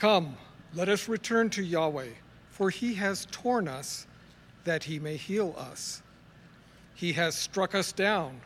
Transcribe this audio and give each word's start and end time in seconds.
Come, 0.00 0.34
let 0.72 0.88
us 0.88 1.10
return 1.10 1.50
to 1.50 1.62
Yahweh, 1.62 2.08
for 2.48 2.70
he 2.70 2.94
has 2.94 3.26
torn 3.30 3.68
us 3.68 4.06
that 4.64 4.84
he 4.84 4.98
may 4.98 5.16
heal 5.16 5.54
us. 5.58 6.02
He 6.94 7.12
has 7.12 7.34
struck 7.34 7.74
us 7.74 7.92
down, 7.92 8.40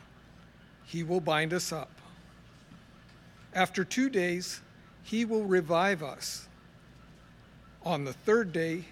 he 0.85 1.05
will 1.05 1.21
bind 1.21 1.55
us 1.55 1.73
up. 1.73 1.93
After 3.55 3.85
two 3.85 4.11
days, 4.11 4.63
he 5.05 5.25
will 5.25 5.45
revive 5.45 6.03
us. 6.03 6.49
On 7.85 8.05
the 8.05 8.13
third 8.13 8.53
day, 8.53 8.87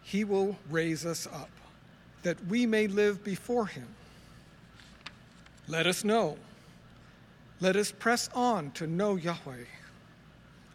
he 0.00 0.22
will 0.22 0.56
raise 0.70 1.04
us 1.04 1.26
up, 1.26 1.50
that 2.22 2.46
we 2.46 2.64
may 2.64 2.86
live 2.86 3.24
before 3.24 3.66
him. 3.66 3.88
Let 5.66 5.88
us 5.88 6.04
know. 6.04 6.36
Let 7.60 7.74
us 7.74 7.90
press 7.90 8.30
on 8.36 8.70
to 8.72 8.86
know 8.86 9.16
Yahweh. 9.16 9.64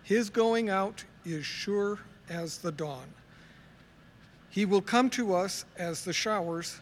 His 0.04 0.30
going 0.30 0.70
out 0.70 1.06
is 1.26 1.46
sure 1.46 2.00
as 2.30 2.58
the 2.58 2.72
dawn. 2.72 3.06
He 4.50 4.66
will 4.66 4.82
come 4.82 5.10
to 5.12 5.34
us 5.34 5.66
as 5.78 6.06
the 6.06 6.14
showers, 6.14 6.80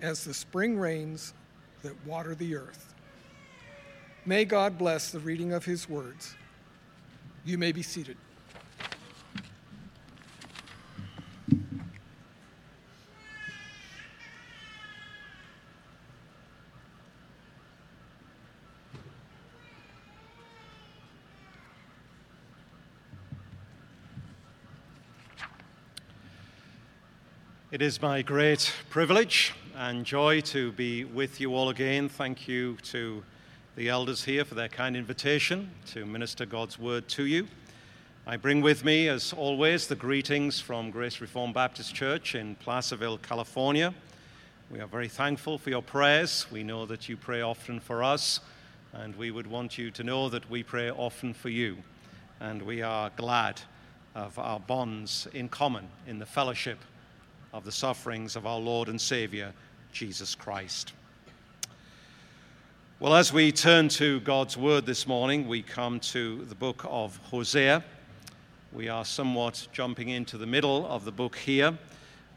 as 0.00 0.24
the 0.24 0.34
spring 0.34 0.78
rains 0.78 1.34
that 1.82 1.94
water 2.06 2.34
the 2.34 2.56
earth. 2.56 2.94
May 4.24 4.44
God 4.44 4.78
bless 4.78 5.10
the 5.10 5.20
reading 5.20 5.52
of 5.52 5.64
his 5.64 5.88
words. 5.88 6.36
You 7.44 7.58
may 7.58 7.72
be 7.72 7.82
seated. 7.82 8.16
It 27.78 27.82
is 27.82 28.02
my 28.02 28.22
great 28.22 28.74
privilege 28.90 29.54
and 29.76 30.04
joy 30.04 30.40
to 30.40 30.72
be 30.72 31.04
with 31.04 31.40
you 31.40 31.54
all 31.54 31.68
again. 31.68 32.08
Thank 32.08 32.48
you 32.48 32.76
to 32.90 33.22
the 33.76 33.88
elders 33.88 34.24
here 34.24 34.44
for 34.44 34.56
their 34.56 34.68
kind 34.68 34.96
invitation 34.96 35.70
to 35.92 36.04
minister 36.04 36.44
God's 36.44 36.76
word 36.76 37.06
to 37.10 37.24
you. 37.24 37.46
I 38.26 38.36
bring 38.36 38.62
with 38.62 38.84
me, 38.84 39.06
as 39.06 39.32
always, 39.32 39.86
the 39.86 39.94
greetings 39.94 40.58
from 40.60 40.90
Grace 40.90 41.20
Reformed 41.20 41.54
Baptist 41.54 41.94
Church 41.94 42.34
in 42.34 42.56
Placerville, 42.56 43.18
California. 43.18 43.94
We 44.72 44.80
are 44.80 44.88
very 44.88 45.06
thankful 45.06 45.56
for 45.56 45.70
your 45.70 45.80
prayers. 45.82 46.46
We 46.50 46.64
know 46.64 46.84
that 46.84 47.08
you 47.08 47.16
pray 47.16 47.42
often 47.42 47.78
for 47.78 48.02
us, 48.02 48.40
and 48.92 49.14
we 49.14 49.30
would 49.30 49.46
want 49.46 49.78
you 49.78 49.92
to 49.92 50.02
know 50.02 50.28
that 50.30 50.50
we 50.50 50.64
pray 50.64 50.90
often 50.90 51.32
for 51.32 51.48
you. 51.48 51.76
And 52.40 52.60
we 52.60 52.82
are 52.82 53.12
glad 53.16 53.60
of 54.16 54.36
our 54.36 54.58
bonds 54.58 55.28
in 55.32 55.48
common 55.48 55.86
in 56.08 56.18
the 56.18 56.26
fellowship 56.26 56.78
of 57.52 57.64
the 57.64 57.72
sufferings 57.72 58.36
of 58.36 58.46
our 58.46 58.58
Lord 58.58 58.88
and 58.88 59.00
Savior, 59.00 59.52
Jesus 59.92 60.34
Christ. 60.34 60.92
Well, 63.00 63.14
as 63.14 63.32
we 63.32 63.52
turn 63.52 63.88
to 63.90 64.20
God's 64.20 64.56
Word 64.56 64.84
this 64.84 65.06
morning, 65.06 65.48
we 65.48 65.62
come 65.62 66.00
to 66.00 66.44
the 66.44 66.54
book 66.54 66.84
of 66.88 67.16
Hosea. 67.30 67.82
We 68.72 68.88
are 68.88 69.04
somewhat 69.04 69.66
jumping 69.72 70.10
into 70.10 70.36
the 70.36 70.46
middle 70.46 70.86
of 70.86 71.04
the 71.04 71.12
book 71.12 71.36
here. 71.36 71.78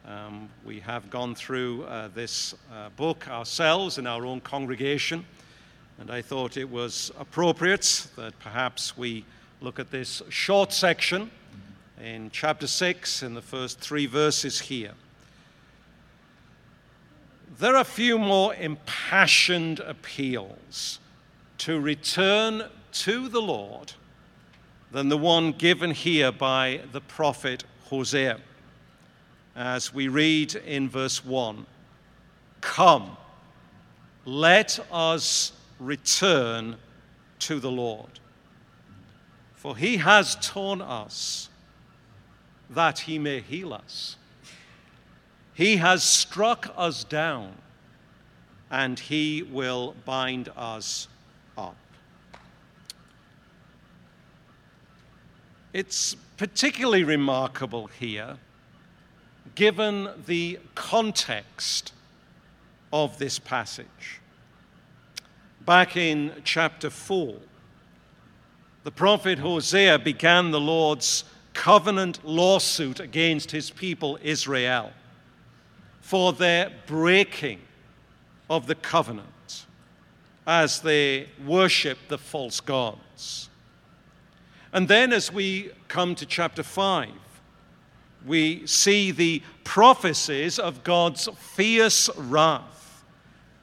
Um, 0.06 0.50
we 0.64 0.80
have 0.80 1.10
gone 1.10 1.36
through 1.36 1.84
uh, 1.84 2.08
this 2.10 2.56
uh, 2.72 2.90
book 2.96 3.28
ourselves 3.28 3.98
in 3.98 4.08
our 4.08 4.26
own 4.26 4.40
congregation, 4.40 5.26
and 6.00 6.10
I 6.10 6.22
thought 6.22 6.58
it 6.58 6.70
was 6.70 7.12
appropriate 7.20 8.08
that 8.16 8.38
perhaps 8.40 8.98
we 8.98 9.26
look 9.60 9.80
at 9.80 9.92
this 9.92 10.22
short 10.30 10.72
section 10.74 11.30
in 12.02 12.32
chapter 12.32 12.66
6 12.66 13.22
in 13.22 13.36
the 13.36 13.42
first 13.42 13.80
three 13.80 14.08
verses 14.08 14.60
here. 14.60 14.94
There 17.60 17.76
are 17.76 17.82
a 17.82 17.86
few 17.86 18.18
more 18.18 18.56
impassioned 18.56 19.80
appeals 19.80 21.00
to 21.60 21.80
return 21.80 22.64
to 22.94 23.30
the 23.30 23.42
Lord 23.42 23.94
than 24.92 25.10
the 25.10 25.18
one 25.18 25.52
given 25.52 25.92
here 25.92 26.32
by 26.32 26.82
the 26.92 27.02
prophet 27.02 27.66
Hosea. 27.86 28.40
As 29.56 29.94
we 29.94 30.08
read 30.08 30.56
in 30.56 30.90
verse 30.90 31.24
1 31.24 31.66
Come, 32.62 33.18
let 34.26 34.80
us 34.92 35.52
return 35.80 36.78
to 37.40 37.60
the 37.60 37.72
Lord. 37.72 38.20
For 39.56 39.78
he 39.78 39.98
has 39.98 40.36
torn 40.42 40.82
us 40.82 41.50
that 42.72 43.00
he 43.00 43.20
may 43.20 43.42
heal 43.42 43.74
us. 43.74 44.16
He 45.54 45.78
has 45.78 46.04
struck 46.04 46.74
us 46.78 47.04
down, 47.04 47.54
and 48.70 48.98
he 48.98 49.44
will 49.44 49.96
bind 50.06 50.50
us 50.56 51.08
up. 51.58 51.76
It's 55.74 56.16
particularly 56.38 57.04
remarkable 57.04 57.88
here, 57.88 58.38
given 59.56 60.10
the 60.26 60.60
context 60.74 61.94
of 62.94 63.20
this 63.20 63.38
passage. 63.38 64.20
Back 65.66 65.96
in 65.96 66.34
chapter 66.44 66.90
4, 66.90 67.36
the 68.84 68.92
prophet 68.92 69.40
Hosea 69.40 70.00
began 70.00 70.52
the 70.52 70.60
Lord's 70.60 71.24
covenant 71.54 72.26
lawsuit 72.26 73.00
against 73.00 73.52
his 73.52 73.70
people 73.70 74.18
Israel 74.22 74.92
for 76.00 76.34
their 76.34 76.72
breaking 76.88 77.60
of 78.50 78.68
the 78.68 78.76
covenant 78.76 79.66
as 80.48 80.82
they 80.82 81.30
worship 81.46 81.98
the 82.08 82.18
false 82.18 82.60
gods. 82.60 83.50
And 84.74 84.88
then, 84.88 85.14
as 85.14 85.32
we 85.32 85.72
come 85.88 86.16
to 86.16 86.26
chapter 86.26 86.64
5, 86.64 87.10
we 88.26 88.66
see 88.66 89.12
the 89.12 89.42
prophecies 89.64 90.60
of 90.60 90.84
God's 90.84 91.28
fierce 91.38 92.10
wrath 92.18 93.04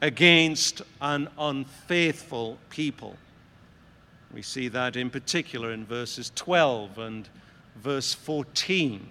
against 0.01 0.81
an 1.01 1.27
unfaithful 1.37 2.57
people. 2.69 3.17
We 4.33 4.41
see 4.41 4.67
that 4.69 4.95
in 4.95 5.09
particular 5.09 5.71
in 5.71 5.85
verses 5.85 6.31
12 6.35 6.99
and 6.99 7.29
verse 7.75 8.13
14 8.13 9.07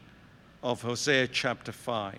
of 0.63 0.83
Hosea 0.83 1.29
chapter 1.29 1.73
5. 1.73 2.19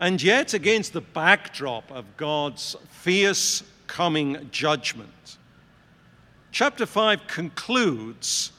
And 0.00 0.22
yet, 0.22 0.54
against 0.54 0.92
the 0.92 1.00
backdrop 1.00 1.90
of 1.90 2.16
God's 2.16 2.76
fierce 2.88 3.62
coming 3.86 4.48
judgment, 4.52 5.38
chapter 6.52 6.86
5 6.86 7.26
concludes 7.26 8.52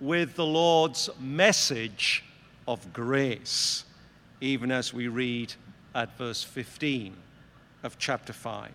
with 0.00 0.34
the 0.34 0.46
Lord's 0.46 1.10
message 1.20 2.24
of 2.66 2.92
grace, 2.92 3.84
even 4.40 4.72
as 4.72 4.92
we 4.92 5.08
read 5.08 5.52
at 5.94 6.16
verse 6.16 6.42
15 6.42 7.14
of 7.82 7.98
chapter 7.98 8.32
5. 8.32 8.70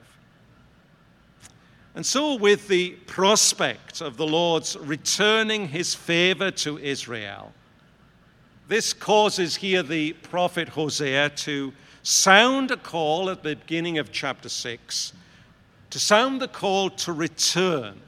And 1.95 2.05
so, 2.05 2.35
with 2.35 2.67
the 2.67 2.91
prospect 3.07 4.01
of 4.01 4.17
the 4.17 4.27
Lord's 4.27 4.75
returning 4.77 5.69
his 5.69 5.95
favor 5.95 6.51
to 6.51 6.77
Israel, 6.77 7.53
this 8.67 8.93
causes 8.93 9.55
here 9.55 9.81
the 9.81 10.11
prophet 10.13 10.69
Hosea 10.69 11.29
to 11.29 11.71
sound 12.03 12.71
a 12.71 12.77
call 12.77 13.29
at 13.29 13.43
the 13.43 13.55
beginning 13.55 13.97
of 13.97 14.11
chapter 14.11 14.49
6 14.49 15.13
to 15.91 15.99
sound 15.99 16.41
the 16.41 16.47
call 16.49 16.89
to 16.89 17.13
return 17.13 18.01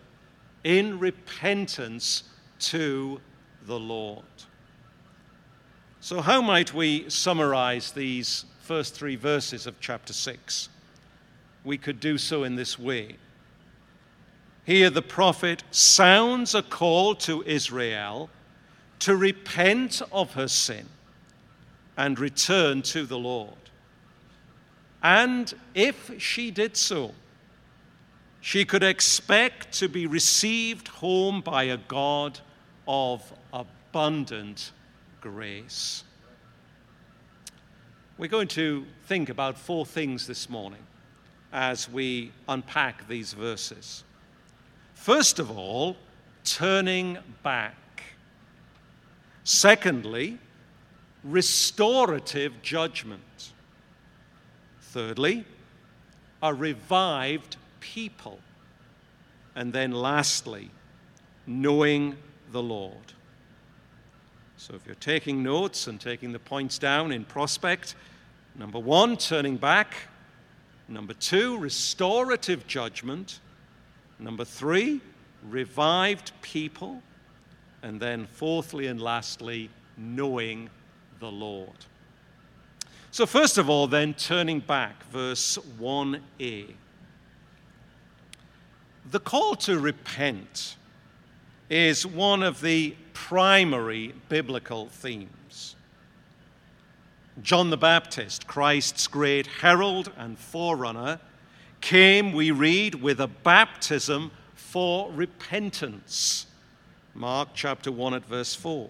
in 0.66 1.00
repentance 1.00 2.24
to 2.60 3.22
the 3.66 3.80
Lord. 3.80 4.26
So, 6.02 6.20
how 6.20 6.42
might 6.42 6.74
we 6.74 7.10
summarize 7.10 7.94
these 7.94 8.44
first 8.62 8.94
three 8.94 9.16
verses 9.16 9.66
of 9.66 9.80
chapter 9.80 10.12
6? 10.12 10.68
We 11.64 11.78
could 11.78 12.02
do 12.02 12.18
so 12.18 12.44
in 12.44 12.56
this 12.56 12.78
way. 12.78 13.16
Here, 14.68 14.90
the 14.90 15.02
prophet 15.02 15.64
sounds 15.72 16.54
a 16.54 16.62
call 16.62 17.16
to 17.16 17.42
Israel 17.46 18.30
to 19.00 19.16
repent 19.16 20.02
of 20.12 20.34
her 20.34 20.50
sin 20.50 20.90
and 21.96 22.20
return 22.20 22.82
to 22.82 23.06
the 23.06 23.18
Lord. 23.18 23.54
And 25.02 25.54
if 25.74 26.22
she 26.22 26.52
did 26.52 26.76
so, 26.76 27.14
she 28.42 28.66
could 28.66 28.84
expect 28.84 29.72
to 29.80 29.88
be 29.88 30.06
received 30.06 30.90
home 30.90 31.40
by 31.40 31.64
a 31.64 31.78
God 31.78 32.38
of 32.90 33.24
abundant 33.54 34.74
grace. 35.22 36.04
We're 38.18 38.28
going 38.28 38.50
to 38.50 38.86
think 39.06 39.30
about 39.30 39.58
four 39.58 39.86
things 39.86 40.28
this 40.28 40.50
morning 40.50 40.84
as 41.54 41.90
we 41.90 42.34
unpack 42.50 43.08
these 43.08 43.32
verses. 43.32 44.04
First 44.98 45.40
of 45.40 45.50
all, 45.58 45.96
turning 46.44 47.18
back. 47.42 48.04
Secondly, 49.46 50.38
restorative 51.24 52.62
judgment. 52.62 53.54
Thirdly, 54.82 55.46
a 56.44 56.54
revived 56.54 57.56
people. 57.80 58.40
And 59.56 59.72
then 59.72 59.92
lastly, 59.92 60.72
knowing 61.46 62.18
the 62.52 62.62
Lord. 62.62 63.14
So 64.58 64.74
if 64.74 64.86
you're 64.86 64.96
taking 64.96 65.42
notes 65.42 65.88
and 65.88 66.02
taking 66.02 66.34
the 66.34 66.40
points 66.40 66.78
down 66.78 67.14
in 67.14 67.24
prospect, 67.24 67.96
number 68.56 68.80
one, 68.80 69.16
turning 69.16 69.56
back. 69.56 69.96
Number 70.90 71.14
two, 71.14 71.58
restorative 71.60 72.68
judgment. 72.68 73.40
Number 74.20 74.46
three, 74.46 75.02
revived 75.44 76.32
people. 76.42 77.02
And 77.84 78.00
then, 78.00 78.26
fourthly 78.26 78.88
and 78.88 79.00
lastly, 79.02 79.70
knowing 79.98 80.70
the 81.20 81.32
Lord. 81.32 81.86
So, 83.12 83.26
first 83.26 83.58
of 83.58 83.70
all, 83.70 83.88
then, 83.88 84.14
turning 84.14 84.60
back, 84.60 85.04
verse 85.06 85.58
1a. 85.80 86.74
The 89.10 89.20
call 89.20 89.56
to 89.58 89.80
repent 89.80 90.76
is 91.70 92.06
one 92.06 92.44
of 92.44 92.62
the 92.62 92.96
primary 93.14 94.14
biblical 94.28 94.88
themes. 94.88 95.76
John 97.42 97.70
the 97.70 97.78
Baptist, 97.78 98.48
Christ's 98.48 99.08
great 99.08 99.48
herald 99.48 100.12
and 100.18 100.38
forerunner, 100.38 101.20
came, 101.88 102.34
we 102.34 102.52
read, 102.52 102.96
with 102.96 103.22
a 103.22 103.28
baptism 103.28 104.30
for 104.56 105.10
repentance. 105.14 106.46
Mark 107.16 107.48
chapter 107.54 107.90
1 107.90 108.14
at 108.14 108.26
verse 108.26 108.54
4. 108.54 108.90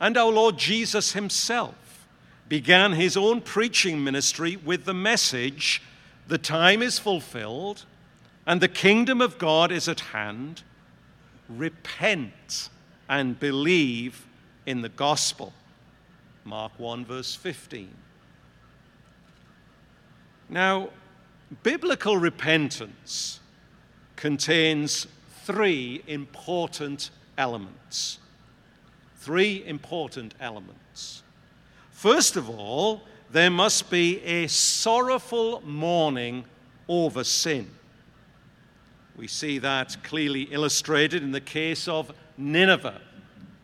And 0.00 0.16
our 0.16 0.32
Lord 0.32 0.58
Jesus 0.58 1.12
himself 1.12 2.08
began 2.48 2.94
his 2.94 3.16
own 3.16 3.40
preaching 3.40 4.02
ministry 4.02 4.56
with 4.56 4.84
the 4.84 4.94
message 4.94 5.80
the 6.26 6.38
time 6.38 6.82
is 6.82 6.98
fulfilled 6.98 7.84
and 8.44 8.60
the 8.60 8.66
kingdom 8.66 9.20
of 9.20 9.38
God 9.38 9.70
is 9.70 9.88
at 9.88 10.00
hand. 10.00 10.64
Repent 11.48 12.68
and 13.08 13.38
believe 13.38 14.26
in 14.66 14.80
the 14.80 14.88
gospel. 14.88 15.52
Mark 16.44 16.72
1, 16.80 17.04
verse 17.04 17.36
15. 17.36 17.94
Now, 20.48 20.90
biblical 21.62 22.16
repentance 22.16 23.40
contains 24.16 25.06
three 25.44 26.02
important 26.06 27.10
elements. 27.36 28.18
Three 29.16 29.64
important 29.66 30.34
elements. 30.40 31.22
First 31.90 32.36
of 32.36 32.48
all, 32.48 33.02
there 33.30 33.50
must 33.50 33.90
be 33.90 34.22
a 34.22 34.46
sorrowful 34.46 35.62
mourning 35.64 36.44
over 36.88 37.24
sin. 37.24 37.70
We 39.16 39.26
see 39.26 39.58
that 39.58 39.96
clearly 40.04 40.42
illustrated 40.42 41.22
in 41.22 41.32
the 41.32 41.40
case 41.40 41.88
of 41.88 42.12
Nineveh 42.36 43.00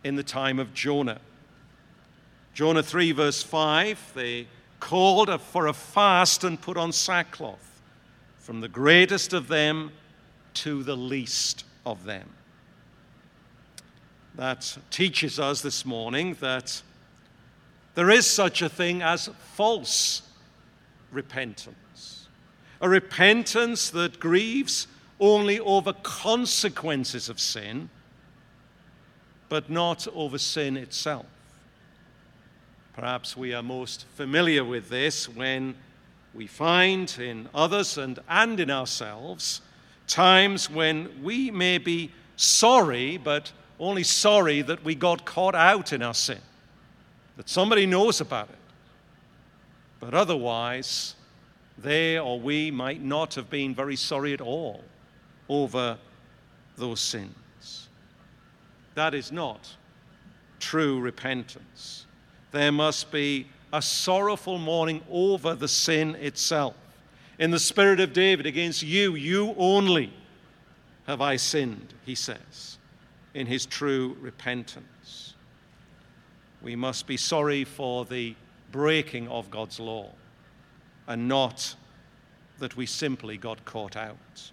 in 0.02 0.16
the 0.16 0.22
time 0.22 0.58
of 0.58 0.74
Jonah. 0.74 1.20
Jonah 2.54 2.82
3, 2.82 3.12
verse 3.12 3.42
5, 3.42 4.12
they 4.14 4.46
called 4.82 5.40
for 5.40 5.68
a 5.68 5.72
fast 5.72 6.42
and 6.42 6.60
put 6.60 6.76
on 6.76 6.90
sackcloth, 6.90 7.80
from 8.40 8.60
the 8.60 8.68
greatest 8.68 9.32
of 9.32 9.46
them 9.46 9.92
to 10.54 10.82
the 10.82 10.96
least 10.96 11.64
of 11.86 12.02
them. 12.02 12.28
That 14.34 14.76
teaches 14.90 15.38
us 15.38 15.62
this 15.62 15.86
morning 15.86 16.36
that 16.40 16.82
there 17.94 18.10
is 18.10 18.26
such 18.26 18.60
a 18.60 18.68
thing 18.68 19.02
as 19.02 19.30
false 19.54 20.22
repentance, 21.12 22.26
a 22.80 22.88
repentance 22.88 23.88
that 23.90 24.18
grieves 24.18 24.88
only 25.20 25.60
over 25.60 25.92
consequences 25.92 27.28
of 27.28 27.38
sin, 27.38 27.88
but 29.48 29.70
not 29.70 30.08
over 30.12 30.38
sin 30.38 30.76
itself. 30.76 31.26
Perhaps 32.94 33.36
we 33.38 33.54
are 33.54 33.62
most 33.62 34.04
familiar 34.16 34.62
with 34.62 34.90
this 34.90 35.26
when 35.26 35.74
we 36.34 36.46
find 36.46 37.14
in 37.18 37.48
others 37.54 37.96
and, 37.96 38.18
and 38.28 38.60
in 38.60 38.70
ourselves 38.70 39.62
times 40.06 40.68
when 40.68 41.22
we 41.22 41.50
may 41.50 41.78
be 41.78 42.10
sorry, 42.36 43.16
but 43.16 43.50
only 43.80 44.02
sorry 44.02 44.60
that 44.60 44.84
we 44.84 44.94
got 44.94 45.24
caught 45.24 45.54
out 45.54 45.92
in 45.92 46.02
our 46.02 46.12
sin, 46.12 46.40
that 47.36 47.48
somebody 47.48 47.86
knows 47.86 48.20
about 48.20 48.50
it. 48.50 48.56
But 49.98 50.12
otherwise, 50.12 51.14
they 51.78 52.18
or 52.18 52.38
we 52.38 52.70
might 52.70 53.02
not 53.02 53.34
have 53.36 53.48
been 53.48 53.74
very 53.74 53.96
sorry 53.96 54.34
at 54.34 54.42
all 54.42 54.84
over 55.48 55.96
those 56.76 57.00
sins. 57.00 57.88
That 58.94 59.14
is 59.14 59.32
not 59.32 59.76
true 60.60 61.00
repentance 61.00 62.04
there 62.52 62.72
must 62.72 63.10
be 63.10 63.46
a 63.72 63.82
sorrowful 63.82 64.58
mourning 64.58 65.02
over 65.10 65.54
the 65.54 65.68
sin 65.68 66.14
itself. 66.16 66.76
In 67.38 67.50
the 67.50 67.58
spirit 67.58 67.98
of 67.98 68.12
David, 68.12 68.46
against 68.46 68.82
you, 68.82 69.14
you 69.14 69.54
only 69.56 70.12
have 71.06 71.20
I 71.20 71.36
sinned, 71.36 71.94
he 72.04 72.14
says, 72.14 72.78
in 73.34 73.46
his 73.46 73.66
true 73.66 74.16
repentance. 74.20 75.34
We 76.60 76.76
must 76.76 77.06
be 77.06 77.16
sorry 77.16 77.64
for 77.64 78.04
the 78.04 78.36
breaking 78.70 79.28
of 79.28 79.50
God's 79.50 79.80
law 79.80 80.10
and 81.06 81.26
not 81.26 81.74
that 82.58 82.76
we 82.76 82.86
simply 82.86 83.36
got 83.36 83.64
caught 83.64 83.96
out. 83.96 84.52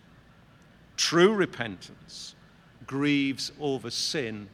True 0.98 1.34
repentance 1.34 2.36
grieves 2.88 3.52
over 3.60 3.92
sin 3.92 4.50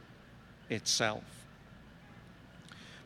itself. 0.68 1.35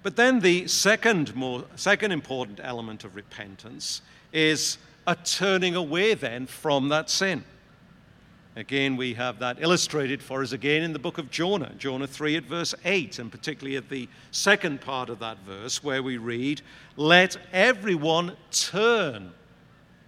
But 0.02 0.16
then 0.16 0.40
the 0.40 0.66
second, 0.66 1.34
more, 1.34 1.64
second 1.76 2.12
important 2.12 2.60
element 2.62 3.04
of 3.04 3.14
repentance 3.14 4.00
is 4.32 4.78
a 5.06 5.14
turning 5.14 5.76
away 5.76 6.14
then 6.14 6.46
from 6.46 6.88
that 6.88 7.10
sin. 7.10 7.44
Again, 8.56 8.96
we 8.96 9.14
have 9.14 9.38
that 9.38 9.58
illustrated 9.60 10.22
for 10.22 10.42
us 10.42 10.52
again 10.52 10.82
in 10.82 10.92
the 10.92 10.98
book 10.98 11.18
of 11.18 11.30
Jonah, 11.30 11.72
Jonah 11.78 12.06
3 12.06 12.36
at 12.36 12.44
verse 12.44 12.74
8, 12.84 13.18
and 13.18 13.30
particularly 13.30 13.76
at 13.76 13.88
the 13.88 14.08
second 14.32 14.80
part 14.80 15.08
of 15.08 15.20
that 15.20 15.38
verse 15.46 15.84
where 15.84 16.02
we 16.02 16.16
read, 16.16 16.60
Let 16.96 17.36
everyone 17.52 18.36
turn 18.50 19.32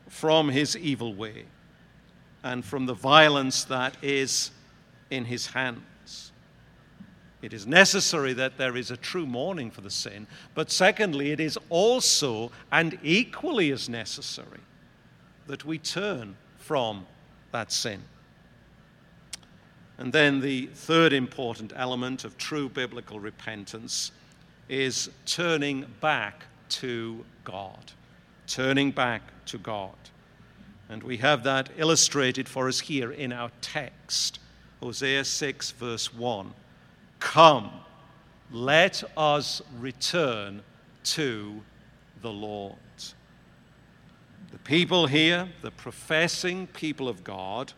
from 0.08 0.48
his 0.48 0.76
evil 0.76 1.14
way 1.14 1.44
and 2.42 2.64
from 2.64 2.86
the 2.86 2.94
violence 2.94 3.64
that 3.64 3.96
is 4.02 4.50
in 5.10 5.24
his 5.24 5.46
hand. 5.46 5.82
It 7.42 7.52
is 7.52 7.66
necessary 7.66 8.32
that 8.34 8.56
there 8.56 8.76
is 8.76 8.92
a 8.92 8.96
true 8.96 9.26
mourning 9.26 9.70
for 9.72 9.80
the 9.80 9.90
sin, 9.90 10.28
but 10.54 10.70
secondly, 10.70 11.32
it 11.32 11.40
is 11.40 11.58
also 11.68 12.52
and 12.70 12.98
equally 13.02 13.72
as 13.72 13.88
necessary 13.88 14.60
that 15.48 15.64
we 15.64 15.78
turn 15.78 16.36
from 16.58 17.04
that 17.50 17.72
sin. 17.72 18.00
And 19.98 20.12
then 20.12 20.40
the 20.40 20.66
third 20.66 21.12
important 21.12 21.72
element 21.76 22.24
of 22.24 22.38
true 22.38 22.68
biblical 22.68 23.20
repentance 23.20 24.12
is 24.68 25.10
turning 25.26 25.86
back 26.00 26.44
to 26.70 27.24
God. 27.44 27.92
Turning 28.46 28.90
back 28.92 29.22
to 29.46 29.58
God. 29.58 29.94
And 30.88 31.02
we 31.02 31.16
have 31.18 31.42
that 31.44 31.70
illustrated 31.76 32.48
for 32.48 32.68
us 32.68 32.80
here 32.80 33.12
in 33.12 33.32
our 33.32 33.50
text, 33.60 34.38
Hosea 34.80 35.24
6, 35.24 35.72
verse 35.72 36.12
1. 36.14 36.52
Come, 37.22 37.70
let 38.50 39.04
us 39.16 39.62
return 39.78 40.60
to 41.04 41.62
the 42.20 42.32
Lord. 42.32 42.76
The 44.50 44.58
people 44.58 45.06
here, 45.06 45.48
the 45.62 45.70
professing 45.70 46.66
people 46.66 47.08
of 47.08 47.22
God, 47.22 47.72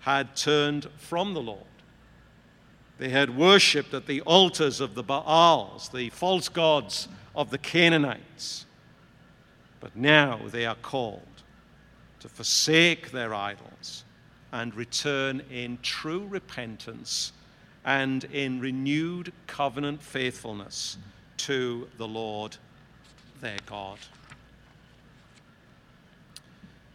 had 0.00 0.36
turned 0.36 0.86
from 0.98 1.32
the 1.32 1.40
Lord. 1.40 1.64
They 2.98 3.08
had 3.08 3.34
worshipped 3.36 3.94
at 3.94 4.06
the 4.06 4.20
altars 4.20 4.80
of 4.80 4.94
the 4.94 5.02
Baals, 5.02 5.88
the 5.88 6.10
false 6.10 6.50
gods 6.50 7.08
of 7.34 7.50
the 7.50 7.58
Canaanites. 7.58 8.66
But 9.80 9.96
now 9.96 10.40
they 10.46 10.66
are 10.66 10.76
called 10.76 11.42
to 12.20 12.28
forsake 12.28 13.12
their 13.12 13.34
idols 13.34 14.04
and 14.52 14.74
return 14.74 15.40
in 15.50 15.78
true 15.82 16.26
repentance 16.28 17.32
and 17.84 18.24
in 18.24 18.60
renewed 18.60 19.32
covenant 19.46 20.02
faithfulness 20.02 20.98
to 21.38 21.88
the 21.96 22.06
Lord 22.06 22.56
their 23.40 23.58
God. 23.66 23.98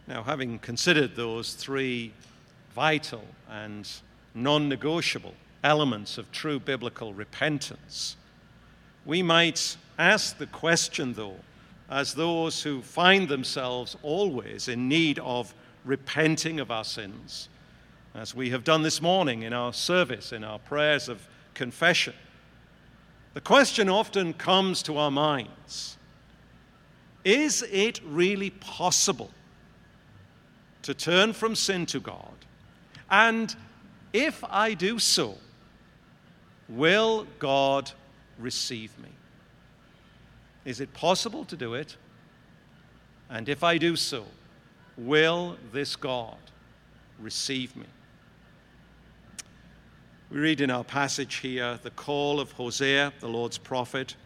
Now, 0.06 0.22
having 0.22 0.60
considered 0.60 1.16
those 1.16 1.54
three 1.54 2.12
vital 2.74 3.24
and 3.50 3.88
non 4.34 4.68
negotiable 4.68 5.34
elements 5.64 6.18
of 6.18 6.30
true 6.30 6.60
biblical 6.60 7.12
repentance. 7.12 8.16
We 9.04 9.22
might 9.22 9.76
ask 9.98 10.38
the 10.38 10.46
question, 10.46 11.14
though, 11.14 11.40
as 11.90 12.14
those 12.14 12.62
who 12.62 12.82
find 12.82 13.28
themselves 13.28 13.96
always 14.02 14.68
in 14.68 14.88
need 14.88 15.18
of 15.20 15.54
repenting 15.84 16.60
of 16.60 16.70
our 16.70 16.84
sins, 16.84 17.48
as 18.16 18.34
we 18.34 18.48
have 18.50 18.64
done 18.64 18.82
this 18.82 19.02
morning 19.02 19.42
in 19.42 19.52
our 19.52 19.74
service, 19.74 20.32
in 20.32 20.42
our 20.42 20.58
prayers 20.58 21.08
of 21.08 21.28
confession. 21.52 22.14
The 23.34 23.42
question 23.42 23.90
often 23.90 24.32
comes 24.32 24.82
to 24.84 24.96
our 24.96 25.10
minds 25.10 25.98
Is 27.24 27.62
it 27.70 28.00
really 28.04 28.50
possible 28.50 29.30
to 30.82 30.94
turn 30.94 31.34
from 31.34 31.54
sin 31.54 31.84
to 31.86 32.00
God? 32.00 32.32
And 33.10 33.54
if 34.12 34.42
I 34.44 34.72
do 34.72 34.98
so, 34.98 35.36
will 36.70 37.26
God 37.38 37.92
receive 38.38 38.98
me? 38.98 39.10
Is 40.64 40.80
it 40.80 40.92
possible 40.94 41.44
to 41.44 41.56
do 41.56 41.74
it? 41.74 41.96
And 43.28 43.48
if 43.48 43.62
I 43.62 43.76
do 43.76 43.94
so, 43.94 44.24
will 44.96 45.58
this 45.72 45.96
God 45.96 46.38
receive 47.20 47.76
me? 47.76 47.86
We 50.36 50.42
read 50.42 50.60
in 50.60 50.70
our 50.70 50.84
passage 50.84 51.36
here 51.36 51.78
the 51.82 51.88
call 51.92 52.40
of 52.40 52.52
Hosea, 52.52 53.10
the 53.20 53.26
Lord's 53.26 53.56
prophet, 53.56 54.16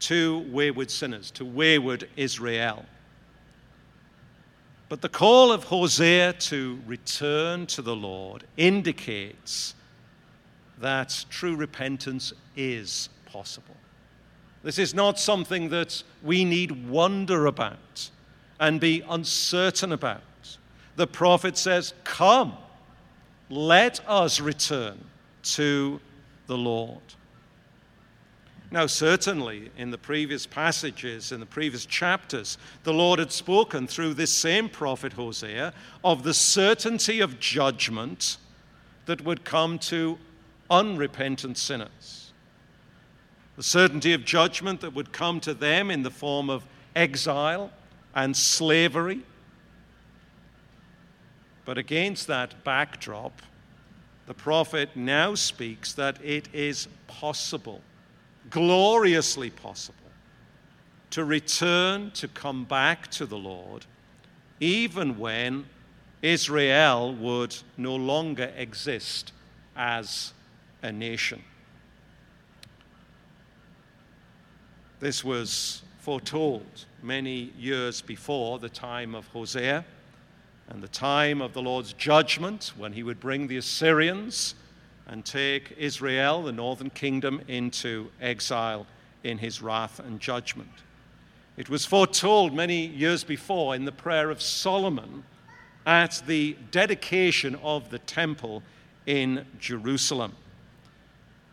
to 0.00 0.40
wayward 0.50 0.90
sinners, 0.90 1.30
to 1.30 1.44
wayward 1.44 2.08
Israel. 2.16 2.84
But 4.88 5.00
the 5.00 5.08
call 5.08 5.52
of 5.52 5.62
Hosea 5.62 6.32
to 6.32 6.80
return 6.88 7.66
to 7.66 7.82
the 7.82 7.94
Lord 7.94 8.42
indicates 8.56 9.76
that 10.80 11.24
true 11.30 11.54
repentance 11.54 12.32
is 12.56 13.08
possible. 13.24 13.76
This 14.64 14.80
is 14.80 14.92
not 14.92 15.20
something 15.20 15.68
that 15.68 16.02
we 16.20 16.44
need 16.44 16.88
wonder 16.88 17.46
about 17.46 18.10
and 18.58 18.80
be 18.80 19.04
uncertain 19.08 19.92
about. 19.92 20.22
The 20.96 21.06
prophet 21.06 21.56
says, 21.56 21.94
Come, 22.02 22.54
let 23.48 24.00
us 24.08 24.40
return 24.40 24.98
to 25.44 26.00
the 26.46 26.56
Lord. 26.56 27.00
Now, 28.70 28.86
certainly, 28.86 29.70
in 29.76 29.90
the 29.90 29.98
previous 29.98 30.46
passages, 30.46 31.30
in 31.30 31.38
the 31.38 31.46
previous 31.46 31.86
chapters, 31.86 32.58
the 32.82 32.92
Lord 32.92 33.20
had 33.20 33.30
spoken 33.30 33.86
through 33.86 34.14
this 34.14 34.32
same 34.32 34.68
prophet 34.68 35.12
Hosea 35.12 35.72
of 36.02 36.24
the 36.24 36.34
certainty 36.34 37.20
of 37.20 37.38
judgment 37.38 38.38
that 39.06 39.22
would 39.24 39.44
come 39.44 39.78
to 39.80 40.18
unrepentant 40.70 41.56
sinners 41.58 42.24
the 43.56 43.62
certainty 43.62 44.12
of 44.12 44.24
judgment 44.24 44.80
that 44.80 44.94
would 44.94 45.12
come 45.12 45.40
to 45.40 45.54
them 45.54 45.90
in 45.90 46.02
the 46.02 46.10
form 46.10 46.50
of 46.50 46.64
exile 46.96 47.70
and 48.14 48.36
slavery. 48.36 49.22
But 51.64 51.78
against 51.78 52.26
that 52.26 52.64
backdrop, 52.64 53.40
the 54.26 54.34
prophet 54.34 54.90
now 54.94 55.34
speaks 55.34 55.92
that 55.94 56.22
it 56.24 56.48
is 56.52 56.88
possible, 57.06 57.80
gloriously 58.50 59.50
possible, 59.50 59.98
to 61.10 61.24
return, 61.24 62.10
to 62.12 62.28
come 62.28 62.64
back 62.64 63.10
to 63.12 63.26
the 63.26 63.36
Lord, 63.36 63.84
even 64.60 65.18
when 65.18 65.66
Israel 66.22 67.14
would 67.14 67.54
no 67.76 67.94
longer 67.94 68.50
exist 68.56 69.32
as 69.76 70.32
a 70.82 70.90
nation. 70.90 71.42
This 75.00 75.22
was 75.22 75.82
foretold 75.98 76.86
many 77.02 77.52
years 77.58 78.00
before 78.00 78.58
the 78.58 78.68
time 78.70 79.14
of 79.14 79.26
Hosea 79.28 79.84
and 80.68 80.82
the 80.82 80.88
time 80.88 81.40
of 81.40 81.52
the 81.52 81.62
Lord's 81.62 81.92
judgment 81.92 82.72
when 82.76 82.92
he 82.92 83.02
would 83.02 83.20
bring 83.20 83.46
the 83.46 83.56
Assyrians 83.56 84.54
and 85.06 85.24
take 85.24 85.74
Israel, 85.76 86.42
the 86.42 86.52
northern 86.52 86.90
kingdom, 86.90 87.40
into 87.48 88.10
exile 88.20 88.86
in 89.22 89.38
his 89.38 89.60
wrath 89.60 90.00
and 90.00 90.20
judgment. 90.20 90.70
It 91.56 91.68
was 91.68 91.86
foretold 91.86 92.54
many 92.54 92.86
years 92.86 93.22
before 93.22 93.74
in 93.74 93.84
the 93.84 93.92
prayer 93.92 94.30
of 94.30 94.42
Solomon 94.42 95.24
at 95.86 96.22
the 96.26 96.56
dedication 96.70 97.54
of 97.62 97.90
the 97.90 97.98
temple 97.98 98.62
in 99.06 99.46
Jerusalem. 99.58 100.34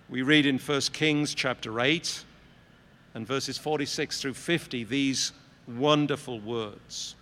We 0.10 0.22
read 0.22 0.46
in 0.46 0.58
1 0.58 0.82
Kings 0.94 1.34
chapter 1.36 1.80
8 1.80 2.24
and 3.14 3.28
verses 3.28 3.58
46 3.58 4.22
through 4.22 4.34
50 4.34 4.86
these 4.86 5.34
wonderful 5.68 6.40
words. 6.40 7.16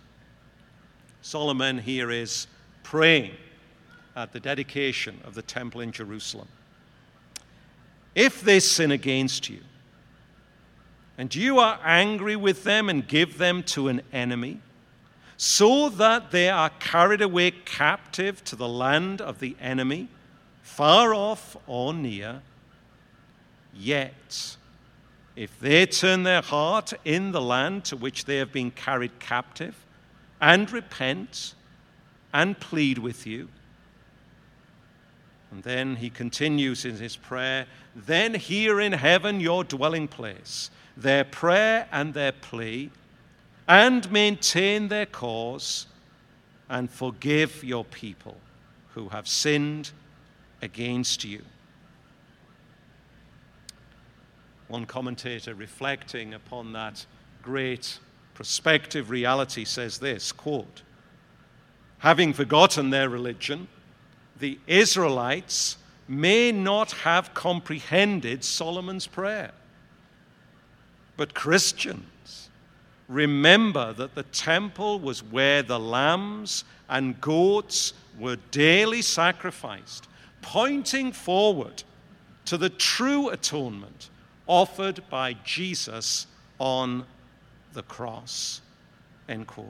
Solomon 1.22 1.78
here 1.78 2.10
is 2.10 2.46
praying 2.82 3.34
at 4.16 4.32
the 4.32 4.40
dedication 4.40 5.20
of 5.24 5.34
the 5.34 5.42
temple 5.42 5.80
in 5.80 5.92
Jerusalem. 5.92 6.48
If 8.14 8.40
they 8.40 8.60
sin 8.60 8.90
against 8.90 9.48
you, 9.48 9.60
and 11.16 11.34
you 11.34 11.58
are 11.58 11.78
angry 11.84 12.36
with 12.36 12.64
them 12.64 12.88
and 12.88 13.06
give 13.06 13.38
them 13.38 13.62
to 13.64 13.88
an 13.88 14.02
enemy, 14.12 14.60
so 15.36 15.88
that 15.90 16.30
they 16.30 16.48
are 16.48 16.70
carried 16.80 17.22
away 17.22 17.50
captive 17.50 18.42
to 18.44 18.56
the 18.56 18.68
land 18.68 19.20
of 19.20 19.38
the 19.38 19.56
enemy, 19.60 20.08
far 20.62 21.14
off 21.14 21.56
or 21.66 21.94
near, 21.94 22.42
yet 23.74 24.56
if 25.36 25.58
they 25.60 25.86
turn 25.86 26.22
their 26.24 26.42
heart 26.42 26.92
in 27.04 27.32
the 27.32 27.40
land 27.40 27.84
to 27.84 27.96
which 27.96 28.24
they 28.24 28.36
have 28.36 28.52
been 28.52 28.70
carried 28.70 29.18
captive 29.20 29.74
and 30.40 30.70
repent 30.70 31.54
and 32.32 32.58
plead 32.58 32.98
with 32.98 33.26
you. 33.26 33.48
And 35.50 35.62
then 35.62 35.96
he 35.96 36.10
continues 36.10 36.84
in 36.84 36.96
his 36.96 37.16
prayer 37.16 37.66
then 37.94 38.34
hear 38.34 38.80
in 38.80 38.92
heaven 38.92 39.40
your 39.40 39.64
dwelling 39.64 40.08
place, 40.08 40.70
their 40.96 41.24
prayer 41.24 41.88
and 41.90 42.14
their 42.14 42.32
plea, 42.32 42.90
and 43.68 44.10
maintain 44.10 44.88
their 44.88 45.06
cause, 45.06 45.86
and 46.68 46.90
forgive 46.90 47.64
your 47.64 47.84
people 47.84 48.36
who 48.94 49.08
have 49.08 49.26
sinned 49.26 49.90
against 50.62 51.24
you. 51.24 51.42
One 54.68 54.86
commentator 54.86 55.54
reflecting 55.54 56.32
upon 56.34 56.72
that 56.74 57.04
great 57.42 57.98
prospective 58.40 59.10
reality 59.10 59.66
says 59.66 59.98
this 59.98 60.32
quote, 60.32 60.80
Having 61.98 62.32
forgotten 62.32 62.88
their 62.88 63.10
religion, 63.10 63.68
the 64.38 64.58
Israelites 64.66 65.76
may 66.08 66.50
not 66.50 66.90
have 66.92 67.34
comprehended 67.34 68.42
Solomon's 68.42 69.06
prayer. 69.06 69.50
But 71.18 71.34
Christians, 71.34 72.48
remember 73.08 73.92
that 73.92 74.14
the 74.14 74.22
temple 74.22 75.00
was 75.00 75.22
where 75.22 75.62
the 75.62 75.78
lambs 75.78 76.64
and 76.88 77.20
goats 77.20 77.92
were 78.18 78.38
daily 78.50 79.02
sacrificed, 79.02 80.08
pointing 80.40 81.12
forward 81.12 81.82
to 82.46 82.56
the 82.56 82.70
true 82.70 83.28
atonement 83.28 84.08
offered 84.46 85.02
by 85.10 85.34
Jesus 85.44 86.26
on 86.58 87.04
the 87.72 87.82
cross. 87.82 88.60
End 89.28 89.46
quote. 89.46 89.66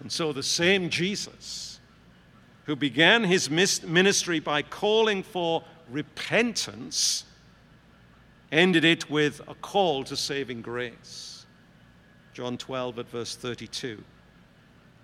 And 0.00 0.10
so 0.10 0.32
the 0.32 0.42
same 0.42 0.90
Jesus 0.90 1.80
who 2.64 2.76
began 2.76 3.24
his 3.24 3.50
ministry 3.50 4.40
by 4.40 4.62
calling 4.62 5.22
for 5.22 5.64
repentance 5.90 7.24
ended 8.52 8.84
it 8.84 9.10
with 9.10 9.40
a 9.48 9.54
call 9.54 10.04
to 10.04 10.16
saving 10.16 10.62
grace. 10.62 11.46
John 12.34 12.56
12 12.56 12.98
at 13.00 13.08
verse 13.08 13.34
32. 13.36 14.02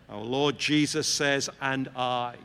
Our 0.08 0.20
Lord 0.20 0.58
Jesus 0.58 1.06
says, 1.06 1.50
And 1.60 1.88
I, 1.96 2.36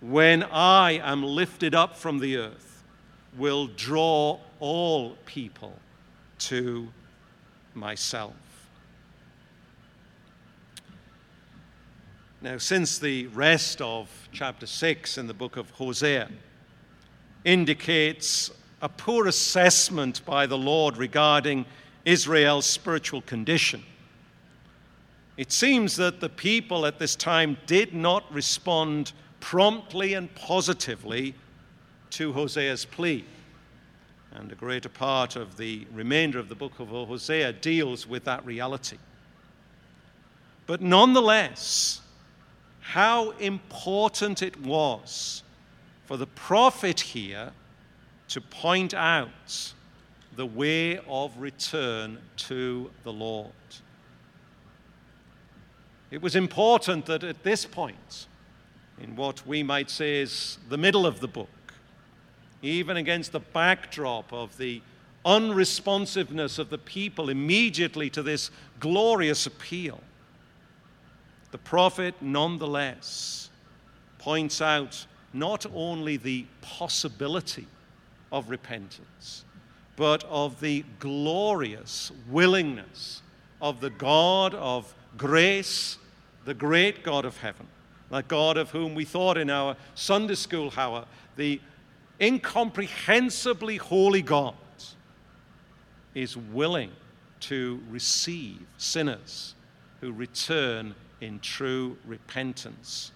when 0.00 0.42
I 0.42 0.98
am 1.02 1.22
lifted 1.22 1.74
up 1.74 1.96
from 1.96 2.18
the 2.18 2.36
earth, 2.36 2.82
will 3.38 3.68
draw 3.68 4.38
all 4.60 5.16
people 5.26 5.78
to 6.40 6.88
myself. 7.74 8.34
Now, 12.40 12.58
since 12.58 12.98
the 12.98 13.26
rest 13.28 13.80
of 13.80 14.10
chapter 14.32 14.66
6 14.66 15.16
in 15.16 15.26
the 15.26 15.32
book 15.32 15.56
of 15.56 15.70
Hosea 15.70 16.28
indicates 17.44 18.50
a 18.82 18.88
poor 18.88 19.28
assessment 19.28 20.24
by 20.26 20.46
the 20.46 20.58
Lord 20.58 20.98
regarding 20.98 21.64
Israel's 22.04 22.66
spiritual 22.66 23.22
condition, 23.22 23.82
it 25.36 25.52
seems 25.52 25.96
that 25.96 26.20
the 26.20 26.28
people 26.28 26.84
at 26.84 26.98
this 26.98 27.16
time 27.16 27.56
did 27.66 27.94
not 27.94 28.30
respond 28.32 29.12
promptly 29.40 30.14
and 30.14 30.32
positively 30.34 31.34
to 32.10 32.32
Hosea's 32.32 32.84
plea. 32.84 33.24
And 34.34 34.50
a 34.50 34.56
greater 34.56 34.88
part 34.88 35.36
of 35.36 35.56
the 35.56 35.86
remainder 35.92 36.38
of 36.38 36.48
the 36.48 36.54
book 36.54 36.80
of 36.80 36.88
Hosea 36.88 37.52
deals 37.52 38.06
with 38.06 38.24
that 38.24 38.44
reality. 38.44 38.98
But 40.66 40.80
nonetheless, 40.80 42.00
how 42.80 43.30
important 43.32 44.42
it 44.42 44.60
was 44.60 45.42
for 46.06 46.16
the 46.16 46.26
prophet 46.26 47.00
here 47.00 47.52
to 48.28 48.40
point 48.40 48.92
out 48.92 49.72
the 50.36 50.46
way 50.46 50.98
of 51.08 51.36
return 51.38 52.18
to 52.36 52.90
the 53.04 53.12
Lord. 53.12 53.52
It 56.10 56.20
was 56.20 56.36
important 56.36 57.06
that 57.06 57.24
at 57.24 57.42
this 57.42 57.64
point, 57.64 58.26
in 59.00 59.16
what 59.16 59.46
we 59.46 59.62
might 59.62 59.90
say 59.90 60.20
is 60.20 60.58
the 60.68 60.78
middle 60.78 61.06
of 61.06 61.20
the 61.20 61.28
book, 61.28 61.48
even 62.64 62.96
against 62.96 63.32
the 63.32 63.40
backdrop 63.40 64.32
of 64.32 64.56
the 64.56 64.80
unresponsiveness 65.24 66.58
of 66.58 66.70
the 66.70 66.78
people 66.78 67.28
immediately 67.28 68.08
to 68.10 68.22
this 68.22 68.50
glorious 68.80 69.46
appeal, 69.46 70.00
the 71.50 71.58
prophet 71.58 72.14
nonetheless 72.20 73.50
points 74.18 74.60
out 74.62 75.06
not 75.32 75.66
only 75.74 76.16
the 76.16 76.46
possibility 76.62 77.66
of 78.32 78.48
repentance, 78.48 79.44
but 79.96 80.24
of 80.24 80.60
the 80.60 80.84
glorious 80.98 82.10
willingness 82.30 83.22
of 83.60 83.80
the 83.80 83.90
God 83.90 84.54
of 84.54 84.94
grace, 85.16 85.98
the 86.44 86.54
great 86.54 87.02
God 87.04 87.24
of 87.24 87.36
heaven, 87.38 87.66
that 88.10 88.26
God 88.28 88.56
of 88.56 88.70
whom 88.70 88.94
we 88.94 89.04
thought 89.04 89.36
in 89.36 89.50
our 89.50 89.76
Sunday 89.94 90.34
school 90.34 90.72
hour, 90.76 91.04
the 91.36 91.60
incomprehensibly 92.20 93.76
holy 93.76 94.22
God 94.22 94.54
is 96.14 96.36
willing 96.36 96.92
to 97.40 97.80
receive 97.90 98.60
sinners 98.78 99.54
who 100.00 100.12
return 100.12 100.94
in 101.20 101.40
true 101.40 101.96
repentance 102.06 103.12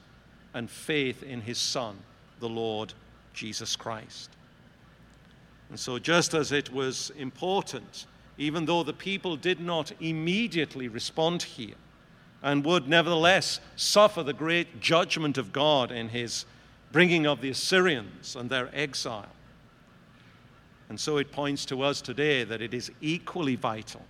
and 0.55 0.69
faith 0.69 1.23
in 1.23 1.41
his 1.41 1.59
Son, 1.59 1.97
the 2.41 2.49
Lord 2.49 2.93
Jesus 3.33 3.77
Christ. 3.77 4.31
And 5.71 5.79
so, 5.79 5.99
just 5.99 6.35
as 6.35 6.51
it 6.51 6.73
was 6.73 7.11
important, 7.19 8.07
even 8.39 8.65
though 8.65 8.83
the 8.83 8.93
people 8.93 9.37
did 9.37 9.61
not 9.61 9.93
immediately 10.01 10.89
respond 10.89 11.43
here, 11.43 11.75
and 12.43 12.65
would 12.65 12.89
nevertheless 12.89 13.61
suffer 13.77 14.23
the 14.23 14.33
great 14.33 14.81
judgment 14.81 15.39
of 15.39 15.53
God 15.53 15.91
in 15.91 16.09
his 16.09 16.45
bringing 16.93 17.27
of 17.27 17.41
the 17.41 17.51
Assyrians 17.51 18.37
and 18.37 18.49
their 18.49 18.71
exile. 18.73 19.27
And 20.89 20.99
so 20.99 21.19
it 21.19 21.33
points 21.33 21.67
to 21.67 21.83
us 21.83 22.01
today 22.01 22.45
that 22.45 22.63
it 22.63 22.73
is 22.73 22.91
equally 23.01 23.57
vital. 23.57 24.03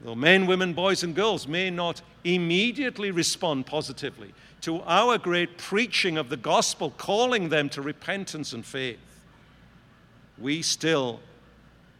Though 0.00 0.14
men, 0.14 0.46
women, 0.46 0.72
boys, 0.72 1.02
and 1.02 1.14
girls 1.14 1.48
may 1.48 1.70
not 1.70 2.02
immediately 2.24 3.10
respond 3.10 3.66
positively 3.66 4.34
to 4.62 4.82
our 4.82 5.16
great 5.18 5.56
preaching 5.56 6.18
of 6.18 6.28
the 6.28 6.36
gospel, 6.36 6.90
calling 6.90 7.48
them 7.48 7.68
to 7.70 7.82
repentance 7.82 8.52
and 8.52 8.64
faith, 8.64 8.98
we 10.38 10.62
still 10.62 11.20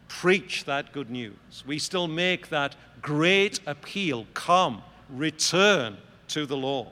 preach 0.07 0.65
that 0.65 0.91
good 0.91 1.09
news. 1.09 1.63
We 1.65 1.79
still 1.79 2.07
make 2.07 2.49
that 2.49 2.75
great 3.01 3.59
appeal 3.65 4.27
come, 4.33 4.83
return 5.09 5.97
to 6.29 6.45
the 6.45 6.57
Lord. 6.57 6.89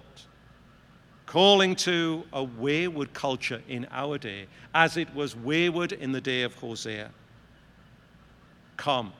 Calling 1.25 1.75
to 1.77 2.23
a 2.33 2.43
wayward 2.43 3.13
culture 3.13 3.61
in 3.67 3.87
our 3.91 4.17
day, 4.17 4.47
as 4.73 4.97
it 4.97 5.13
was 5.15 5.35
wayward 5.35 5.91
in 5.91 6.11
the 6.11 6.21
day 6.21 6.43
of 6.43 6.53
Hosea. 6.55 7.11
Come, 8.77 9.13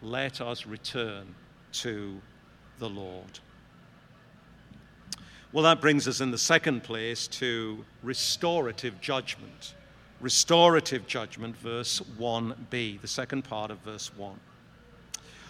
let 0.00 0.40
us 0.40 0.66
return 0.66 1.34
to 1.72 2.20
the 2.78 2.88
Lord. 2.88 3.40
Well, 5.52 5.64
that 5.64 5.80
brings 5.80 6.06
us 6.06 6.20
in 6.20 6.30
the 6.30 6.38
second 6.38 6.82
place 6.82 7.26
to 7.28 7.84
restorative 8.02 9.00
judgment 9.00 9.74
restorative 10.20 11.06
judgment, 11.06 11.56
verse 11.56 12.00
1b, 12.18 13.00
the 13.00 13.08
second 13.08 13.42
part 13.42 13.70
of 13.70 13.78
verse 13.78 14.14
1. 14.16 14.38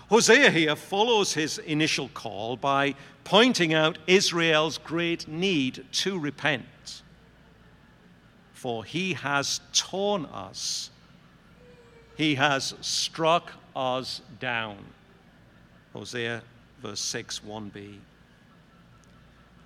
Hosea 0.09 0.51
here 0.51 0.75
follows 0.75 1.35
his 1.35 1.59
initial 1.59 2.09
call 2.09 2.57
by 2.57 2.95
pointing 3.25 3.75
out 3.75 3.99
Israel's 4.07 4.79
great 4.79 5.29
need 5.29 5.85
to 5.93 6.19
repent. 6.19 7.03
For 8.55 8.85
he 8.85 9.13
has 9.13 9.61
torn 9.73 10.25
us, 10.27 10.91
he 12.17 12.37
has 12.37 12.75
struck 12.81 13.53
us 13.77 14.23
down. 14.41 14.79
Hosea 15.93 16.43
verse 16.81 17.01
6, 17.01 17.41
1b. 17.41 17.99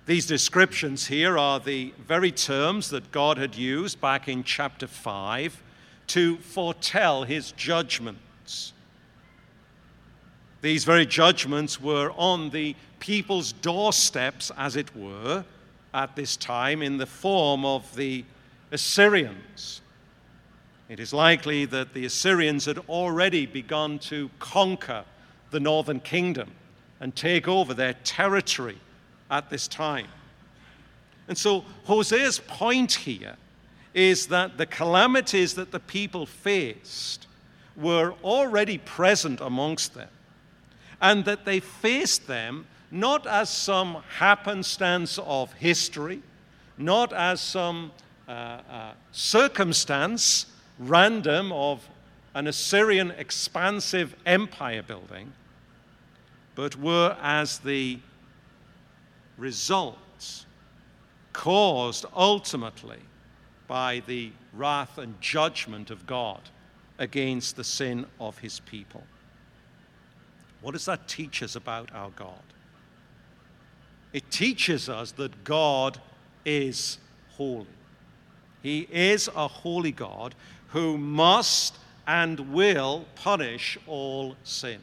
These 0.05 0.25
descriptions 0.25 1.07
here 1.07 1.37
are 1.37 1.59
the 1.61 1.93
very 2.05 2.31
terms 2.31 2.89
that 2.89 3.11
God 3.11 3.37
had 3.37 3.55
used 3.55 4.01
back 4.01 4.27
in 4.27 4.43
chapter 4.43 4.87
5 4.87 5.63
to 6.07 6.37
foretell 6.39 7.23
his 7.23 7.53
judgments. 7.53 8.72
These 10.63 10.85
very 10.85 11.05
judgments 11.05 11.81
were 11.81 12.13
on 12.15 12.49
the 12.51 12.73
people's 13.01 13.51
doorsteps, 13.51 14.49
as 14.57 14.77
it 14.77 14.95
were, 14.95 15.43
at 15.93 16.15
this 16.15 16.37
time 16.37 16.81
in 16.81 16.95
the 16.95 17.05
form 17.05 17.65
of 17.65 17.93
the 17.97 18.23
Assyrians. 18.71 19.81
It 20.87 21.01
is 21.01 21.11
likely 21.11 21.65
that 21.65 21.93
the 21.93 22.05
Assyrians 22.05 22.63
had 22.63 22.77
already 22.87 23.45
begun 23.45 23.99
to 23.99 24.29
conquer 24.39 25.03
the 25.51 25.59
northern 25.59 25.99
kingdom 25.99 26.51
and 27.01 27.13
take 27.13 27.49
over 27.49 27.73
their 27.73 27.95
territory 28.05 28.79
at 29.29 29.49
this 29.49 29.67
time. 29.67 30.07
And 31.27 31.37
so 31.37 31.65
Hosea's 31.83 32.39
point 32.39 32.93
here 32.93 33.35
is 33.93 34.27
that 34.27 34.57
the 34.57 34.65
calamities 34.65 35.55
that 35.55 35.71
the 35.71 35.81
people 35.81 36.25
faced 36.25 37.27
were 37.75 38.13
already 38.23 38.77
present 38.77 39.41
amongst 39.41 39.93
them, 39.93 40.07
and 41.03 41.25
that 41.25 41.43
they 41.43 41.59
faced 41.59 42.27
them 42.27 42.65
not 42.89 43.27
as 43.27 43.49
some 43.49 44.01
happenstance 44.17 45.19
of 45.25 45.51
history, 45.53 46.23
not 46.77 47.11
as 47.11 47.41
some 47.41 47.91
uh, 48.27 48.31
uh, 48.31 48.91
circumstance 49.11 50.45
random 50.79 51.51
of 51.51 51.87
an 52.33 52.47
Assyrian 52.47 53.11
expansive 53.11 54.15
empire 54.25 54.81
building, 54.81 55.33
but 56.55 56.77
were 56.77 57.17
as 57.21 57.59
the 57.59 57.99
results 59.37 60.45
caused 61.33 62.05
ultimately 62.15 62.99
by 63.67 64.01
the 64.07 64.31
wrath 64.53 64.97
and 64.97 65.19
judgment 65.19 65.91
of 65.91 66.07
God 66.07 66.41
against 66.97 67.57
the 67.57 67.63
sin 67.63 68.05
of 68.19 68.37
his 68.37 68.61
people. 68.61 69.03
What 70.63 70.71
does 70.71 70.85
that 70.85 71.09
teach 71.09 71.43
us 71.43 71.57
about 71.57 71.93
our 71.93 72.09
God? 72.11 72.41
It 74.13 74.31
teaches 74.31 74.87
us 74.87 75.11
that 75.11 75.43
God 75.43 75.99
is 76.45 76.99
holy. 77.31 77.67
He 78.61 78.87
is 78.89 79.29
a 79.35 79.47
holy 79.47 79.91
God 79.91 80.35
who 80.69 80.97
must 80.97 81.77
and 82.07 82.53
will 82.53 83.05
punish 83.15 83.77
all 83.87 84.35
sin. 84.43 84.79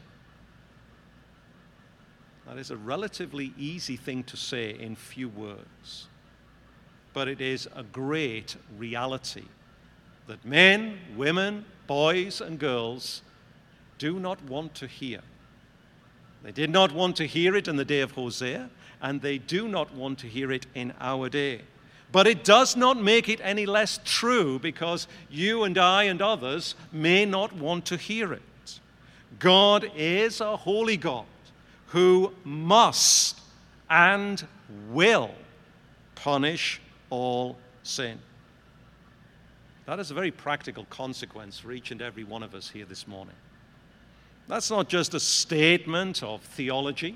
That 2.47 2.59
is 2.59 2.69
a 2.69 2.77
relatively 2.77 3.51
easy 3.57 3.95
thing 3.97 4.23
to 4.25 4.37
say 4.37 4.77
in 4.77 4.95
few 4.95 5.29
words, 5.29 6.07
but 7.13 7.27
it 7.27 7.41
is 7.41 7.67
a 7.75 7.81
great 7.81 8.55
reality 8.77 9.45
that 10.27 10.45
men, 10.45 10.99
women, 11.17 11.65
boys, 11.87 12.39
and 12.39 12.59
girls 12.59 13.23
do 13.97 14.19
not 14.19 14.43
want 14.43 14.75
to 14.75 14.85
hear. 14.85 15.21
They 16.43 16.51
did 16.51 16.69
not 16.69 16.91
want 16.91 17.15
to 17.17 17.27
hear 17.27 17.55
it 17.55 17.67
in 17.67 17.75
the 17.75 17.85
day 17.85 18.01
of 18.01 18.11
Hosea, 18.11 18.69
and 19.01 19.21
they 19.21 19.37
do 19.37 19.67
not 19.67 19.93
want 19.93 20.19
to 20.19 20.27
hear 20.27 20.51
it 20.51 20.65
in 20.73 20.93
our 20.99 21.29
day. 21.29 21.61
But 22.11 22.27
it 22.27 22.43
does 22.43 22.75
not 22.75 22.97
make 22.97 23.29
it 23.29 23.39
any 23.41 23.65
less 23.65 23.99
true 24.03 24.59
because 24.59 25.07
you 25.29 25.63
and 25.63 25.77
I 25.77 26.03
and 26.03 26.21
others 26.21 26.75
may 26.91 27.25
not 27.25 27.53
want 27.53 27.85
to 27.85 27.97
hear 27.97 28.33
it. 28.33 28.41
God 29.39 29.89
is 29.95 30.41
a 30.41 30.57
holy 30.57 30.97
God 30.97 31.25
who 31.87 32.33
must 32.43 33.39
and 33.89 34.45
will 34.91 35.31
punish 36.15 36.81
all 37.09 37.57
sin. 37.83 38.19
That 39.85 39.99
is 39.99 40.11
a 40.11 40.13
very 40.13 40.31
practical 40.31 40.85
consequence 40.85 41.59
for 41.59 41.71
each 41.71 41.91
and 41.91 42.01
every 42.01 42.23
one 42.23 42.43
of 42.43 42.53
us 42.53 42.69
here 42.69 42.85
this 42.85 43.07
morning. 43.07 43.35
That's 44.51 44.69
not 44.69 44.89
just 44.89 45.13
a 45.13 45.19
statement 45.21 46.21
of 46.21 46.41
theology, 46.41 47.15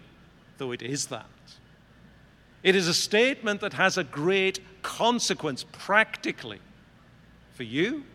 though 0.57 0.71
it 0.71 0.81
is 0.81 1.07
that. 1.07 1.25
It 2.63 2.77
is 2.77 2.87
a 2.87 2.93
statement 2.93 3.59
that 3.59 3.73
has 3.73 3.97
a 3.97 4.05
great 4.05 4.61
consequence 4.81 5.65
practically 5.73 6.61
for 7.53 7.63
you 7.63 8.05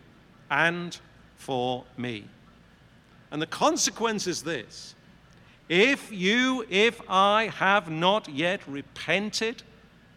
and 0.49 0.97
for 1.37 1.83
me. 1.97 2.25
And 3.29 3.39
the 3.39 3.45
consequence 3.45 4.25
is 4.25 4.41
this 4.41 4.95
if 5.69 6.11
you, 6.11 6.65
if 6.67 6.99
I 7.07 7.51
have 7.57 7.91
not 7.91 8.27
yet 8.27 8.67
repented 8.67 9.61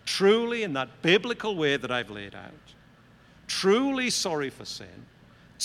truly 0.07 0.63
in 0.63 0.73
that 0.73 1.03
biblical 1.03 1.57
way 1.57 1.77
that 1.77 1.91
I've 1.91 2.09
laid 2.09 2.35
out, 2.35 2.53
truly 3.49 4.09
sorry 4.09 4.49
for 4.49 4.65
sin, 4.65 5.05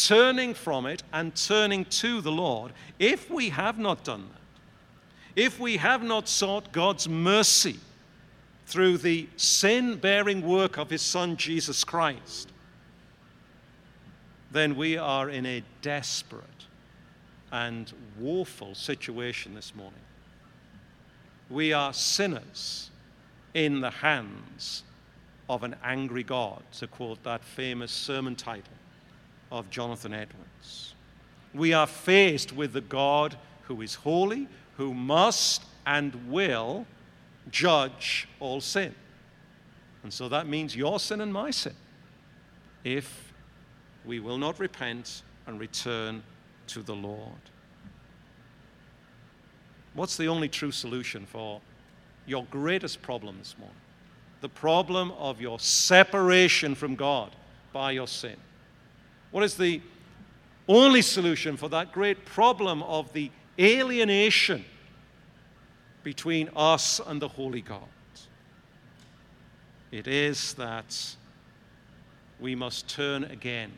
turning 0.07 0.53
from 0.53 0.85
it 0.85 1.03
and 1.11 1.35
turning 1.35 1.85
to 1.85 2.21
the 2.21 2.31
Lord, 2.31 2.71
if 2.99 3.29
we 3.29 3.49
have 3.49 3.77
not 3.77 4.03
done 4.03 4.29
that, 4.29 5.41
if 5.41 5.59
we 5.59 5.77
have 5.77 6.03
not 6.03 6.27
sought 6.27 6.71
God's 6.71 7.07
mercy 7.07 7.79
through 8.65 8.97
the 8.99 9.27
sin 9.35 9.95
bearing 9.95 10.41
work 10.41 10.77
of 10.77 10.89
His 10.89 11.01
Son 11.01 11.37
Jesus 11.37 11.83
Christ, 11.83 12.49
then 14.51 14.75
we 14.75 14.97
are 14.97 15.29
in 15.29 15.45
a 15.45 15.63
desperate 15.81 16.43
and 17.51 17.91
woeful 18.17 18.75
situation 18.75 19.55
this 19.55 19.75
morning. 19.75 19.99
We 21.49 21.73
are 21.73 21.93
sinners 21.93 22.89
in 23.53 23.81
the 23.81 23.89
hands 23.89 24.83
of 25.49 25.63
an 25.63 25.75
angry 25.83 26.23
God, 26.23 26.61
to 26.73 26.87
quote 26.87 27.23
that 27.23 27.43
famous 27.43 27.91
sermon 27.91 28.35
title 28.35 28.78
of 29.51 29.69
Jonathan 29.69 30.13
Edwards. 30.13 30.93
We 31.53 31.73
are 31.73 31.87
faced 31.87 32.53
with 32.53 32.73
the 32.73 32.81
God 32.81 33.35
who 33.63 33.81
is 33.81 33.95
holy, 33.95 34.47
who 34.77 34.93
must 34.93 35.63
and 35.85 36.29
will 36.29 36.85
judge 37.49 38.27
all 38.39 38.61
sin. 38.61 38.93
And 40.03 40.13
so 40.13 40.29
that 40.29 40.47
means 40.47 40.75
your 40.75 40.99
sin 40.99 41.21
and 41.21 41.33
my 41.33 41.51
sin 41.51 41.73
if 42.83 43.33
we 44.05 44.19
will 44.19 44.37
not 44.37 44.59
repent 44.59 45.23
and 45.45 45.59
return 45.59 46.23
to 46.67 46.81
the 46.81 46.95
Lord. 46.95 47.41
What's 49.93 50.15
the 50.15 50.27
only 50.27 50.47
true 50.47 50.71
solution 50.71 51.25
for 51.25 51.59
your 52.25 52.45
greatest 52.51 53.01
problem 53.01 53.37
this 53.39 53.55
morning? 53.57 53.75
The 54.41 54.49
problem 54.49 55.11
of 55.17 55.41
your 55.41 55.59
separation 55.59 56.75
from 56.75 56.95
God 56.95 57.31
by 57.73 57.91
your 57.91 58.07
sin. 58.07 58.37
What 59.31 59.43
is 59.43 59.55
the 59.55 59.81
only 60.67 61.01
solution 61.01 61.57
for 61.57 61.69
that 61.69 61.91
great 61.91 62.25
problem 62.25 62.83
of 62.83 63.11
the 63.13 63.31
alienation 63.59 64.65
between 66.03 66.49
us 66.55 66.99
and 67.05 67.21
the 67.21 67.27
Holy 67.27 67.61
God? 67.61 67.83
It 69.91 70.07
is 70.07 70.53
that 70.53 71.15
we 72.39 72.55
must 72.55 72.87
turn 72.87 73.23
again 73.23 73.71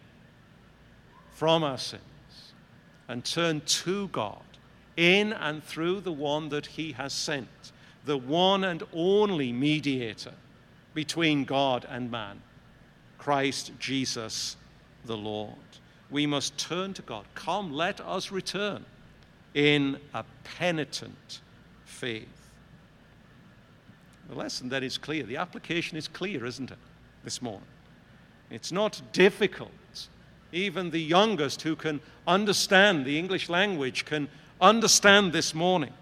from 1.31 1.63
our 1.63 1.77
sins 1.77 2.01
and 3.07 3.23
turn 3.23 3.61
to 3.61 4.07
God 4.09 4.43
in 4.97 5.33
and 5.33 5.63
through 5.63 6.01
the 6.01 6.11
one 6.11 6.49
that 6.49 6.65
He 6.65 6.91
has 6.91 7.13
sent, 7.13 7.71
the 8.05 8.17
one 8.17 8.63
and 8.63 8.83
only 8.93 9.51
mediator 9.51 10.33
between 10.93 11.45
God 11.45 11.85
and 11.89 12.11
man, 12.11 12.41
Christ 13.17 13.71
Jesus 13.79 14.57
the 15.05 15.17
Lord. 15.17 15.55
We 16.09 16.25
must 16.25 16.57
turn 16.57 16.93
to 16.95 17.01
God. 17.01 17.25
Come, 17.35 17.73
let 17.73 18.01
us 18.01 18.31
return 18.31 18.85
in 19.53 19.97
a 20.13 20.23
penitent 20.57 21.41
faith. 21.85 22.27
The 24.29 24.35
lesson 24.35 24.69
that 24.69 24.83
is 24.83 24.97
clear, 24.97 25.23
the 25.23 25.37
application 25.37 25.97
is 25.97 26.07
clear, 26.07 26.45
isn't 26.45 26.71
it, 26.71 26.77
this 27.23 27.41
morning? 27.41 27.67
It's 28.49 28.71
not 28.71 29.01
difficult. 29.13 29.71
Even 30.51 30.91
the 30.91 31.01
youngest 31.01 31.61
who 31.61 31.75
can 31.75 32.01
understand 32.27 33.05
the 33.05 33.17
English 33.17 33.49
language 33.49 34.05
can 34.05 34.27
understand 34.59 35.31
this 35.31 35.53
morning. 35.53 35.93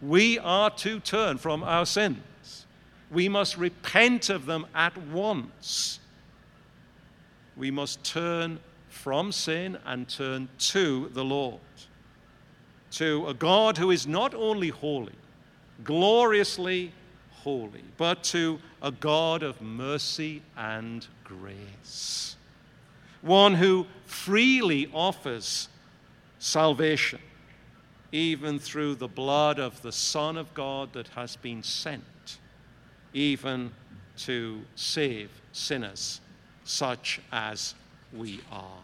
We 0.00 0.38
are 0.38 0.70
to 0.70 1.00
turn 1.00 1.38
from 1.38 1.62
our 1.62 1.86
sins. 1.86 2.66
We 3.10 3.28
must 3.28 3.56
repent 3.56 4.30
of 4.30 4.46
them 4.46 4.66
at 4.74 4.96
once 4.96 6.00
we 7.56 7.70
must 7.70 8.02
turn 8.04 8.58
from 8.88 9.32
sin 9.32 9.78
and 9.84 10.08
turn 10.08 10.48
to 10.58 11.08
the 11.14 11.24
Lord, 11.24 11.60
to 12.92 13.26
a 13.26 13.34
God 13.34 13.78
who 13.78 13.90
is 13.90 14.06
not 14.06 14.34
only 14.34 14.68
holy, 14.68 15.14
gloriously 15.82 16.92
holy, 17.30 17.84
but 17.96 18.22
to 18.24 18.60
a 18.82 18.92
God 18.92 19.42
of 19.42 19.60
mercy 19.60 20.42
and 20.56 21.06
grace, 21.24 22.36
one 23.22 23.54
who 23.54 23.86
freely 24.04 24.90
offers 24.92 25.68
salvation, 26.38 27.20
even 28.12 28.58
through 28.58 28.94
the 28.96 29.08
blood 29.08 29.58
of 29.58 29.80
the 29.82 29.92
Son 29.92 30.36
of 30.36 30.52
God 30.52 30.92
that 30.92 31.08
has 31.08 31.36
been 31.36 31.62
sent, 31.62 32.38
even 33.14 33.72
to 34.16 34.60
save 34.74 35.30
sinners 35.52 36.20
such 36.64 37.20
as 37.32 37.74
we 38.12 38.40
are. 38.50 38.82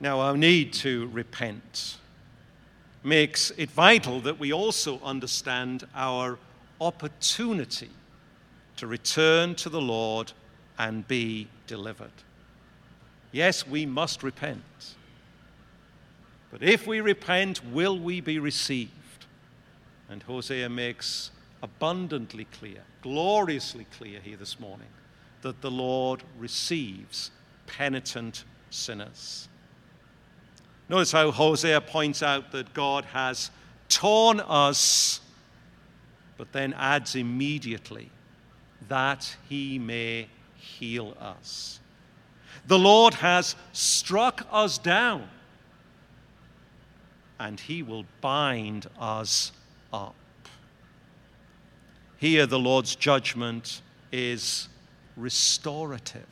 Now, 0.00 0.20
our 0.20 0.36
need 0.36 0.72
to 0.74 1.08
repent 1.08 1.96
makes 3.02 3.50
it 3.56 3.70
vital 3.70 4.20
that 4.20 4.38
we 4.38 4.52
also 4.52 5.00
understand 5.02 5.86
our 5.94 6.38
opportunity 6.80 7.90
to 8.76 8.86
return 8.86 9.56
to 9.56 9.68
the 9.68 9.80
Lord 9.80 10.32
and 10.78 11.06
be 11.08 11.48
delivered. 11.66 12.12
Yes, 13.32 13.66
we 13.66 13.86
must 13.86 14.22
repent. 14.22 14.62
But 16.50 16.62
if 16.62 16.86
we 16.86 17.00
repent, 17.00 17.64
will 17.64 17.98
we 17.98 18.20
be 18.20 18.38
received? 18.38 18.92
And 20.08 20.22
Hosea 20.22 20.68
makes 20.68 21.30
abundantly 21.62 22.44
clear, 22.44 22.82
gloriously 23.02 23.86
clear 23.96 24.20
here 24.20 24.36
this 24.36 24.60
morning, 24.60 24.88
that 25.42 25.60
the 25.60 25.70
Lord 25.70 26.22
receives 26.38 27.30
penitent 27.66 28.44
sinners. 28.70 29.48
Notice 30.88 31.12
how 31.12 31.30
Hosea 31.30 31.80
points 31.82 32.22
out 32.22 32.52
that 32.52 32.72
God 32.74 33.04
has 33.06 33.50
torn 33.88 34.40
us, 34.40 35.20
but 36.36 36.52
then 36.52 36.72
adds 36.74 37.14
immediately 37.14 38.10
that 38.88 39.36
he 39.48 39.78
may 39.78 40.28
heal 40.56 41.16
us. 41.20 41.80
The 42.66 42.78
Lord 42.78 43.14
has 43.14 43.54
struck 43.72 44.46
us 44.50 44.78
down, 44.78 45.28
and 47.38 47.58
he 47.60 47.82
will 47.82 48.04
bind 48.20 48.88
us 48.98 49.52
up. 49.92 50.14
Here, 52.18 52.46
the 52.46 52.58
Lord's 52.58 52.96
judgment 52.96 53.80
is 54.10 54.68
restorative. 55.16 56.26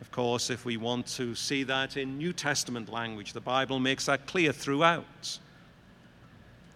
Of 0.00 0.10
course, 0.10 0.50
if 0.50 0.64
we 0.64 0.76
want 0.76 1.06
to 1.08 1.36
see 1.36 1.62
that 1.62 1.96
in 1.96 2.18
New 2.18 2.32
Testament 2.32 2.88
language, 2.88 3.32
the 3.32 3.40
Bible 3.40 3.78
makes 3.78 4.06
that 4.06 4.26
clear 4.26 4.52
throughout. 4.52 5.38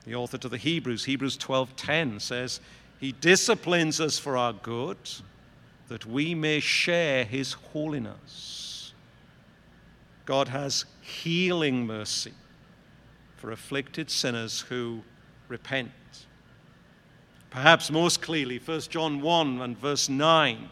The 0.05 0.15
author 0.15 0.39
to 0.39 0.49
the 0.49 0.57
Hebrews, 0.59 1.07
Hebrews 1.07 1.37
12:10 1.37 2.21
says, 2.21 2.61
"He 3.01 3.13
disciplines 3.13 4.01
us 4.01 4.19
for 4.19 4.37
our 4.37 4.53
good, 4.53 4.97
that 5.89 6.07
we 6.07 6.37
may 6.37 6.61
share 6.61 7.25
his 7.25 7.55
holiness." 7.55 8.93
God 10.25 10.49
has 10.49 10.85
healing 11.01 11.85
mercy 11.85 12.35
for 13.37 13.51
afflicted 13.51 14.09
sinners 14.09 14.61
who 14.61 15.03
repent. 15.49 15.91
Perhaps 17.51 17.91
most 17.91 18.23
clearly, 18.23 18.59
1 18.59 18.81
John 18.83 19.21
1 19.21 19.61
and 19.61 19.77
verse 19.77 20.09
9. 20.09 20.71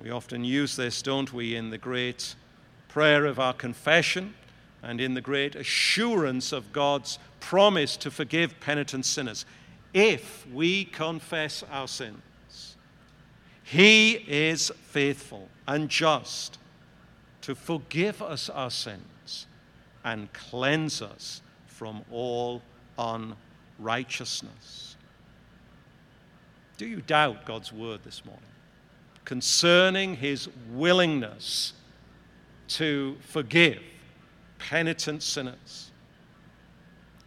We 0.00 0.10
often 0.10 0.44
use 0.44 0.76
this, 0.76 1.02
don't 1.02 1.32
we, 1.32 1.56
in 1.56 1.70
the 1.70 1.78
great 1.78 2.36
prayer 2.88 3.26
of 3.26 3.40
our 3.40 3.52
confession 3.52 4.34
and 4.82 5.00
in 5.00 5.14
the 5.14 5.20
great 5.20 5.56
assurance 5.56 6.52
of 6.52 6.72
God's 6.72 7.18
promise 7.40 7.96
to 7.98 8.10
forgive 8.10 8.60
penitent 8.60 9.04
sinners. 9.04 9.44
If 9.92 10.46
we 10.52 10.84
confess 10.84 11.64
our 11.70 11.88
sins, 11.88 12.76
He 13.64 14.24
is 14.28 14.70
faithful 14.82 15.48
and 15.66 15.88
just 15.88 16.58
to 17.42 17.54
forgive 17.54 18.22
us 18.22 18.48
our 18.48 18.70
sins 18.70 19.46
and 20.04 20.32
cleanse 20.32 21.02
us 21.02 21.42
from 21.66 22.04
all 22.10 22.62
unrighteousness. 22.98 24.89
Do 26.80 26.86
you 26.86 27.02
doubt 27.02 27.44
God's 27.44 27.74
word 27.74 28.04
this 28.04 28.24
morning 28.24 28.42
concerning 29.26 30.16
his 30.16 30.48
willingness 30.72 31.74
to 32.68 33.18
forgive 33.20 33.82
penitent 34.58 35.22
sinners? 35.22 35.90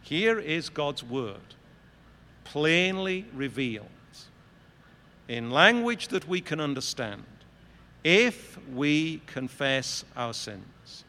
Here 0.02 0.40
is 0.40 0.70
God's 0.70 1.04
word, 1.04 1.54
plainly 2.42 3.26
revealed 3.32 3.86
in 5.28 5.52
language 5.52 6.08
that 6.08 6.26
we 6.26 6.40
can 6.40 6.58
understand. 6.58 7.22
If 8.02 8.58
we 8.72 9.22
confess 9.26 10.04
our 10.16 10.34
sins, 10.34 11.04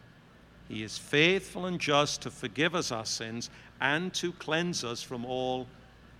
He 0.67 0.83
is 0.83 0.99
faithful 0.99 1.65
and 1.65 1.81
just 1.81 2.21
to 2.21 2.29
forgive 2.29 2.75
us 2.75 2.91
our 2.91 3.07
sins 3.07 3.49
and 3.81 4.13
to 4.13 4.33
cleanse 4.33 4.83
us 4.83 5.01
from 5.01 5.25
all 5.25 5.65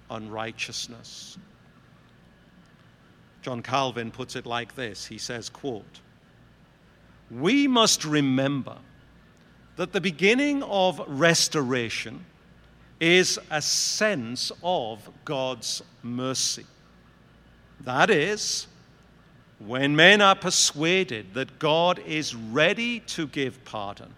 unrighteousness. 0.10 1.38
John 3.46 3.62
Calvin 3.62 4.10
puts 4.10 4.36
it 4.36 4.48
like 4.48 4.74
this. 4.74 5.06
He 5.06 5.20
says, 5.20 5.50
quote, 5.50 6.00
"We 7.30 7.68
must 7.68 8.04
remember 8.04 8.78
that 9.76 9.94
the 9.94 10.02
beginning 10.02 10.64
of 10.64 11.00
restoration 11.08 12.26
is 13.00 13.38
a 13.52 13.62
sense 13.62 14.52
of 14.64 15.08
God's 15.26 15.84
mercy. 16.02 16.66
That 17.82 18.10
is, 18.10 18.66
when 19.60 19.96
men 19.96 20.22
are 20.22 20.36
persuaded 20.36 21.36
that 21.36 21.60
God 21.60 22.00
is 22.00 22.34
ready 22.34 23.00
to 23.02 23.28
give 23.28 23.64
pardon, 23.64 24.16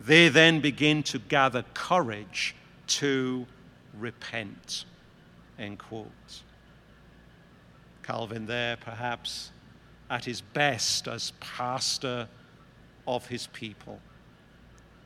they 0.00 0.30
then 0.30 0.60
begin 0.60 1.02
to 1.02 1.18
gather 1.18 1.66
courage 1.74 2.54
to 2.86 3.46
repent. 3.92 4.86
End 5.58 5.78
quote. 5.78 6.45
Calvin, 8.06 8.46
there 8.46 8.76
perhaps 8.76 9.50
at 10.08 10.24
his 10.24 10.40
best 10.40 11.08
as 11.08 11.32
pastor 11.40 12.28
of 13.06 13.26
his 13.26 13.48
people. 13.48 14.00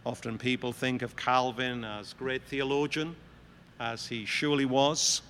Often 0.04 0.38
people 0.38 0.72
think 0.72 1.02
of 1.02 1.16
Calvin 1.16 1.84
as 1.84 2.12
great 2.12 2.42
theologian, 2.42 3.16
as 3.78 4.06
he 4.06 4.24
surely 4.24 4.64
was. 4.64 5.22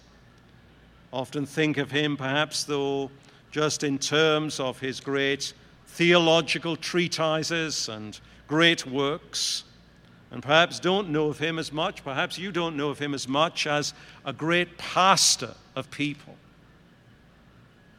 Often 1.13 1.47
think 1.47 1.79
of 1.79 1.91
him 1.91 2.17
perhaps, 2.17 2.65
though, 2.65 3.11
just 3.51 3.83
in 3.85 3.99
terms 3.99 4.61
of 4.61 4.79
his 4.81 5.01
great 5.01 5.53
theological 5.87 6.77
treatises 6.77 7.89
and 7.89 8.19
great 8.47 8.87
works. 8.87 9.65
And 10.31 10.43
perhaps 10.43 10.79
don't 10.79 11.11
know 11.11 11.29
of 11.29 11.39
him 11.39 11.59
as 11.59 11.73
much, 11.73 12.05
perhaps 12.05 12.39
you 12.39 12.53
don't 12.53 12.77
know 12.77 12.91
of 12.91 13.01
him 13.01 13.15
as 13.15 13.27
much 13.27 13.67
as 13.67 13.93
a 14.25 14.33
great 14.33 14.79
pastor 14.79 15.55
of 15.75 15.91
people. 15.91 16.37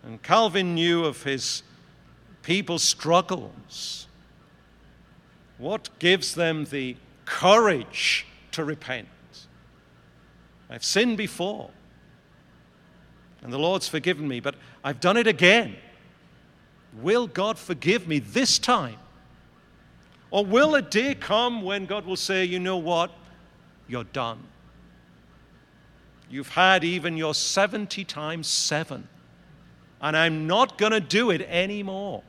And 0.04 0.22
Calvin 0.22 0.76
knew 0.76 1.06
of 1.06 1.24
his 1.24 1.64
people's 2.42 2.84
struggles 2.84 4.08
what 5.62 5.90
gives 6.00 6.34
them 6.34 6.66
the 6.66 6.98
courage 7.26 8.26
to 8.52 8.66
repent? 8.66 9.08
I've 10.72 10.84
sinned 10.84 11.18
before, 11.18 11.70
and 13.44 13.54
the 13.54 13.60
Lord's 13.60 13.88
forgiven 13.88 14.28
me, 14.28 14.40
but 14.40 14.56
I've 14.84 15.00
done 15.00 15.18
it 15.18 15.28
again. 15.28 15.76
Will 17.00 17.28
God 17.28 17.60
forgive 17.60 18.08
me 18.08 18.18
this 18.18 18.58
time? 18.58 18.98
Or 20.32 20.44
will 20.44 20.74
a 20.76 20.82
day 20.82 21.14
come 21.14 21.62
when 21.62 21.86
God 21.86 22.06
will 22.06 22.16
say, 22.16 22.44
you 22.44 22.60
know 22.60 22.78
what? 22.78 23.12
You're 23.88 24.06
done. 24.06 24.40
You've 26.30 26.50
had 26.50 26.84
even 26.84 27.18
your 27.18 27.36
70 27.36 28.04
times 28.06 28.48
seven, 28.48 29.08
and 30.02 30.18
I'm 30.18 30.48
not 30.48 30.78
going 30.78 30.92
to 30.92 31.00
do 31.00 31.30
it 31.32 31.42
anymore. 31.44 32.24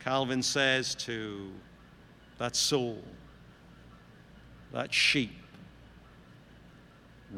Calvin 0.00 0.42
says 0.42 0.94
to 0.94 1.50
that 2.38 2.54
soul, 2.54 3.02
that 4.72 4.92
sheep, 4.92 5.32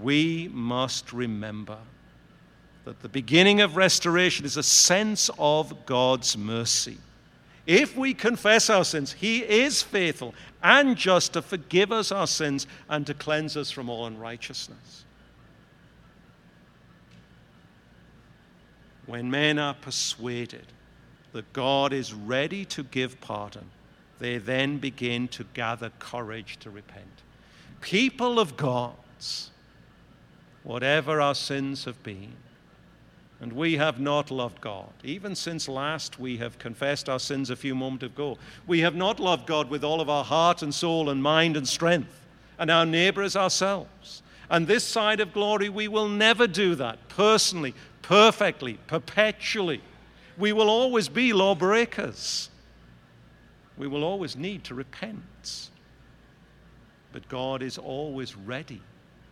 we 0.01 0.49
must 0.53 1.13
remember 1.13 1.79
that 2.85 3.01
the 3.01 3.09
beginning 3.09 3.61
of 3.61 3.77
restoration 3.77 4.45
is 4.45 4.57
a 4.57 4.63
sense 4.63 5.31
of 5.39 5.87
God's 5.87 6.37
mercy. 6.37 6.99
If 7.67 7.97
we 7.97 8.15
confess 8.15 8.71
our 8.71 8.85
sins, 8.85 9.13
He 9.13 9.39
is 9.41 9.83
faithful 9.83 10.35
and 10.63 10.97
just 10.97 11.35
to 11.35 11.43
forgive 11.43 11.93
us 11.93 12.11
our 12.11 12.27
sins 12.27 12.67
and 12.89 13.07
to 13.07 13.15
cleanse 13.15 13.57
us 13.57 13.71
from 13.71 13.89
all 13.89 14.07
unrighteousness. 14.07 15.05
When 19.11 19.29
men 19.29 19.59
are 19.59 19.75
persuaded 19.75 20.67
that 21.33 21.53
God 21.53 21.93
is 21.93 22.15
ready 22.15 22.65
to 22.67 22.85
give 22.85 23.21
pardon, 23.21 23.69
they 24.21 24.39
then 24.39 24.79
begin 24.79 25.27
to 25.29 25.45
gather 25.53 25.91
courage 25.99 26.59
to 26.61 26.71
repent. 26.71 27.11
People 27.81 28.39
of 28.39 28.57
God's, 28.57 29.51
whatever 30.63 31.21
our 31.21 31.35
sins 31.35 31.87
have 31.87 32.01
been, 32.05 32.35
and 33.41 33.53
we 33.53 33.79
have 33.79 33.99
not 33.99 34.31
loved 34.31 34.61
God. 34.61 34.93
Even 35.03 35.35
since 35.35 35.69
last 35.69 36.21
we 36.21 36.37
have 36.37 36.61
confessed 36.61 37.09
our 37.09 37.19
sins 37.19 37.51
a 37.51 37.57
few 37.57 37.75
moments 37.75 38.05
ago, 38.05 38.39
we 38.69 38.79
have 38.79 38.95
not 38.95 39.19
loved 39.19 39.45
God 39.45 39.71
with 39.71 39.83
all 39.83 40.01
of 40.01 40.09
our 40.09 40.25
heart 40.25 40.63
and 40.63 40.73
soul 40.73 41.11
and 41.11 41.21
mind 41.21 41.57
and 41.57 41.67
strength, 41.67 42.29
and 42.61 42.71
our 42.71 42.87
neighbor 42.87 43.23
as 43.23 43.35
ourselves. 43.35 44.23
And 44.51 44.67
this 44.67 44.85
side 44.85 45.21
of 45.21 45.33
glory, 45.33 45.69
we 45.69 45.89
will 45.89 46.09
never 46.09 46.47
do 46.47 46.75
that 46.77 47.09
personally, 47.09 47.75
perfectly, 48.11 48.75
perpetually 48.89 49.81
we 50.37 50.53
will 50.53 50.69
always 50.69 51.09
be 51.09 51.33
lawbreakers. 51.33 52.51
We 53.79 53.87
will 53.87 54.03
always 54.03 54.35
need 54.35 54.65
to 54.65 54.75
repent. 54.75 55.71
But 57.13 57.29
God 57.29 57.63
is 57.63 57.79
always 57.79 58.37
ready 58.37 58.83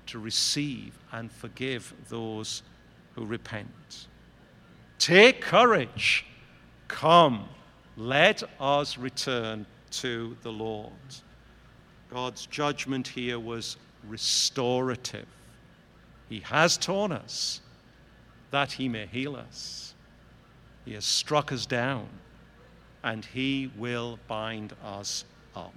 to 0.06 0.20
receive 0.20 0.96
and 1.10 1.32
forgive 1.32 1.92
those 2.08 2.62
who 3.16 3.26
repent. 3.26 4.06
Take 5.00 5.40
courage. 5.40 6.24
Come, 6.86 7.48
let 7.96 8.44
us 8.60 8.96
return 8.96 9.66
to 9.90 10.36
the 10.44 10.52
Lord. 10.52 10.92
God's 12.12 12.46
judgment 12.46 13.08
here 13.08 13.40
was 13.40 13.76
restorative. 14.06 15.26
He 16.28 16.38
has 16.40 16.76
torn 16.76 17.10
us 17.10 17.60
that 18.50 18.72
he 18.72 18.88
may 18.88 19.06
heal 19.06 19.36
us. 19.36 19.94
He 20.88 20.94
has 20.94 21.04
struck 21.04 21.52
us 21.52 21.66
down, 21.66 22.08
and 23.04 23.22
He 23.22 23.70
will 23.76 24.18
bind 24.26 24.72
us 24.82 25.26
up. 25.54 25.74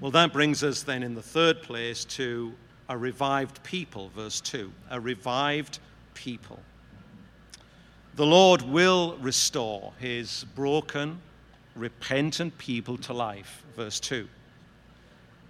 Well, 0.00 0.10
that 0.10 0.32
brings 0.32 0.64
us 0.64 0.82
then 0.82 1.04
in 1.04 1.14
the 1.14 1.22
third 1.22 1.62
place 1.62 2.04
to 2.06 2.52
a 2.88 2.98
revived 2.98 3.62
people, 3.62 4.10
verse 4.16 4.40
2. 4.40 4.72
A 4.90 5.00
revived 5.00 5.78
people. 6.14 6.58
The 8.16 8.26
Lord 8.26 8.62
will 8.62 9.16
restore 9.18 9.92
His 10.00 10.44
broken, 10.56 11.20
repentant 11.76 12.58
people 12.58 12.98
to 12.98 13.12
life, 13.12 13.62
verse 13.76 14.00
2. 14.00 14.26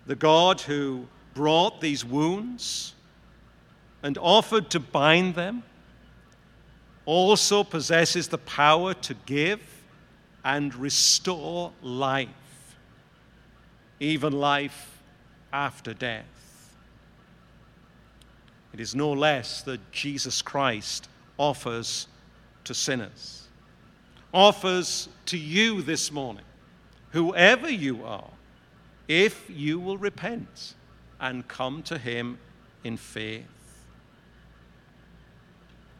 The 0.04 0.16
God 0.16 0.60
who 0.60 1.06
brought 1.32 1.80
these 1.80 2.04
wounds 2.04 2.94
and 4.02 4.16
offered 4.18 4.70
to 4.70 4.80
bind 4.80 5.34
them 5.34 5.62
also 7.04 7.64
possesses 7.64 8.28
the 8.28 8.38
power 8.38 8.94
to 8.94 9.14
give 9.26 9.60
and 10.44 10.74
restore 10.74 11.72
life, 11.82 12.28
even 13.98 14.32
life 14.32 14.98
after 15.52 15.92
death. 15.92 16.24
It 18.72 18.80
is 18.80 18.94
no 18.94 19.12
less 19.12 19.62
that 19.62 19.80
Jesus 19.92 20.40
Christ 20.40 21.08
offers 21.36 22.06
to 22.64 22.74
sinners, 22.74 23.48
offers 24.32 25.08
to 25.26 25.36
you 25.36 25.82
this 25.82 26.12
morning, 26.12 26.44
whoever 27.10 27.68
you 27.68 28.04
are, 28.04 28.30
if 29.08 29.50
you 29.50 29.80
will 29.80 29.98
repent 29.98 30.74
and 31.18 31.46
come 31.48 31.82
to 31.82 31.98
Him 31.98 32.38
in 32.84 32.96
faith. 32.96 33.59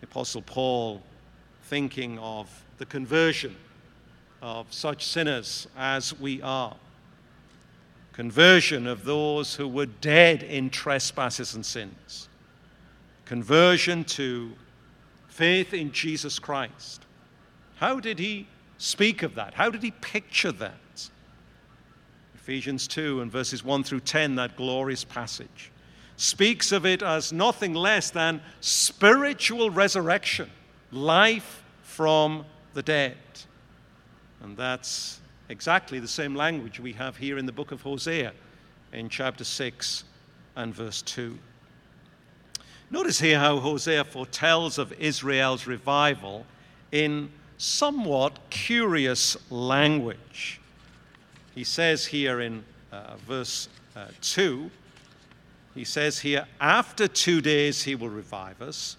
The 0.01 0.07
Apostle 0.07 0.43
Paul, 0.43 1.03
thinking 1.65 2.19
of 2.19 2.49
the 2.79 2.87
conversion 2.87 3.55
of 4.43 4.73
such 4.73 5.07
sinners 5.07 5.69
as 5.77 6.19
we 6.19 6.41
are, 6.41 6.77
conversion 8.13 8.87
of 8.87 9.05
those 9.05 9.55
who 9.55 9.69
were 9.69 9.87
dead 9.87 10.43
in 10.43 10.71
trespasses 10.71 11.55
and 11.55 11.65
sins, 11.65 12.29
conversion 13.27 14.05
to 14.05 14.53
faith 15.29 15.75
in 15.75 15.93
Jesus 15.93 16.39
Christ. 16.39 17.05
How 17.77 18.01
did 18.01 18.19
he 18.19 18.49
speak 18.79 19.23
of 19.23 19.35
that? 19.35 19.55
How 19.55 19.71
did 19.71 19.83
he 19.83 19.91
picture 19.91 20.53
that? 20.53 21.11
Ephesians 22.35 22.89
2 22.89 23.21
and 23.21 23.31
verses 23.31 23.63
1 23.63 23.85
through 23.85 24.01
10, 24.01 24.35
that 24.37 24.57
glorious 24.57 25.05
passage 25.05 25.71
speaks 26.21 26.71
of 26.71 26.85
it 26.85 27.03
as 27.03 27.33
nothing 27.33 27.73
less 27.73 28.11
than 28.11 28.43
spiritual 28.61 29.71
resurrection, 29.71 30.51
life 30.93 31.65
from 31.83 32.45
the 32.75 32.83
dead. 32.83 33.17
And 34.43 34.55
that's 34.55 35.19
exactly 35.49 35.99
the 35.99 36.07
same 36.07 36.35
language 36.35 36.79
we 36.79 36.93
have 36.93 37.17
here 37.17 37.39
in 37.39 37.47
the 37.47 37.53
book 37.53 37.73
of 37.73 37.81
Hosea 37.81 38.35
in 38.93 39.09
chapter 39.09 39.45
6 39.45 40.05
and 40.57 40.75
verse 40.75 41.01
2. 41.01 41.39
Notice 42.91 43.19
here 43.19 43.39
how 43.39 43.59
Hosea 43.59 44.05
foretells 44.05 44.77
of 44.77 44.93
Israel's 45.01 45.67
revival 45.67 46.45
in 46.93 47.31
somewhat 47.57 48.39
curious 48.51 49.39
language. 49.51 50.61
He 51.55 51.65
says 51.65 52.05
here 52.05 52.43
in 52.43 52.63
uh, 52.93 53.17
verse 53.27 53.71
uh, 53.97 54.09
2, 54.21 54.71
he 55.75 55.85
says 55.85 56.21
here, 56.21 56.47
After 56.61 57.07
two 57.07 57.41
days 57.41 57.85
he 57.85 57.95
will 57.95 58.09
revive 58.09 58.61
us. 58.61 58.97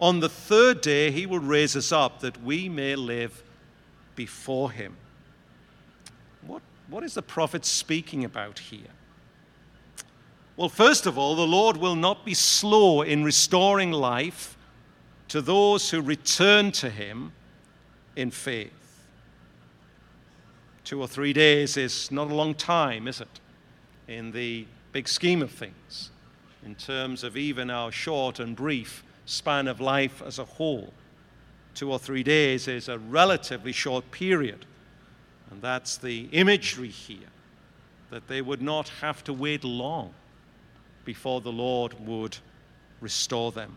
On 0.00 0.20
the 0.20 0.28
third 0.28 0.80
day 0.80 1.10
he 1.10 1.26
will 1.26 1.38
raise 1.38 1.76
us 1.76 1.92
up 1.92 2.20
that 2.20 2.42
we 2.42 2.68
may 2.68 2.94
live 2.94 3.42
before 4.14 4.70
him. 4.70 4.96
What, 6.46 6.62
what 6.88 7.04
is 7.04 7.14
the 7.14 7.22
prophet 7.22 7.64
speaking 7.64 8.24
about 8.24 8.58
here? 8.58 8.90
Well, 10.56 10.68
first 10.68 11.06
of 11.06 11.18
all, 11.18 11.34
the 11.34 11.46
Lord 11.46 11.76
will 11.76 11.96
not 11.96 12.24
be 12.24 12.34
slow 12.34 13.02
in 13.02 13.24
restoring 13.24 13.90
life 13.90 14.56
to 15.28 15.40
those 15.40 15.90
who 15.90 16.00
return 16.00 16.70
to 16.72 16.90
him 16.90 17.32
in 18.14 18.30
faith. 18.30 18.70
Two 20.84 21.00
or 21.00 21.08
three 21.08 21.32
days 21.32 21.76
is 21.76 22.10
not 22.12 22.30
a 22.30 22.34
long 22.34 22.54
time, 22.54 23.08
is 23.08 23.20
it? 23.20 23.40
In 24.06 24.30
the 24.30 24.66
big 24.94 25.08
scheme 25.08 25.42
of 25.42 25.50
things, 25.50 26.12
in 26.64 26.76
terms 26.76 27.24
of 27.24 27.36
even 27.36 27.68
our 27.68 27.90
short 27.90 28.38
and 28.38 28.54
brief 28.54 29.02
span 29.26 29.66
of 29.66 29.80
life 29.80 30.22
as 30.24 30.38
a 30.38 30.44
whole. 30.44 30.94
Two 31.74 31.90
or 31.90 31.98
three 31.98 32.22
days 32.22 32.68
is 32.68 32.88
a 32.88 32.96
relatively 32.96 33.72
short 33.72 34.08
period. 34.12 34.64
And 35.50 35.60
that's 35.60 35.96
the 35.96 36.28
imagery 36.30 36.90
here 36.90 37.32
that 38.10 38.28
they 38.28 38.40
would 38.40 38.62
not 38.62 38.88
have 39.00 39.24
to 39.24 39.32
wait 39.32 39.64
long 39.64 40.14
before 41.04 41.40
the 41.40 41.50
Lord 41.50 41.94
would 42.06 42.36
restore 43.00 43.50
them. 43.50 43.76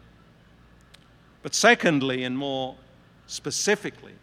But 1.42 1.56
secondly, 1.56 2.26
and 2.26 2.38
more 2.38 2.76
specifically, 3.26 4.14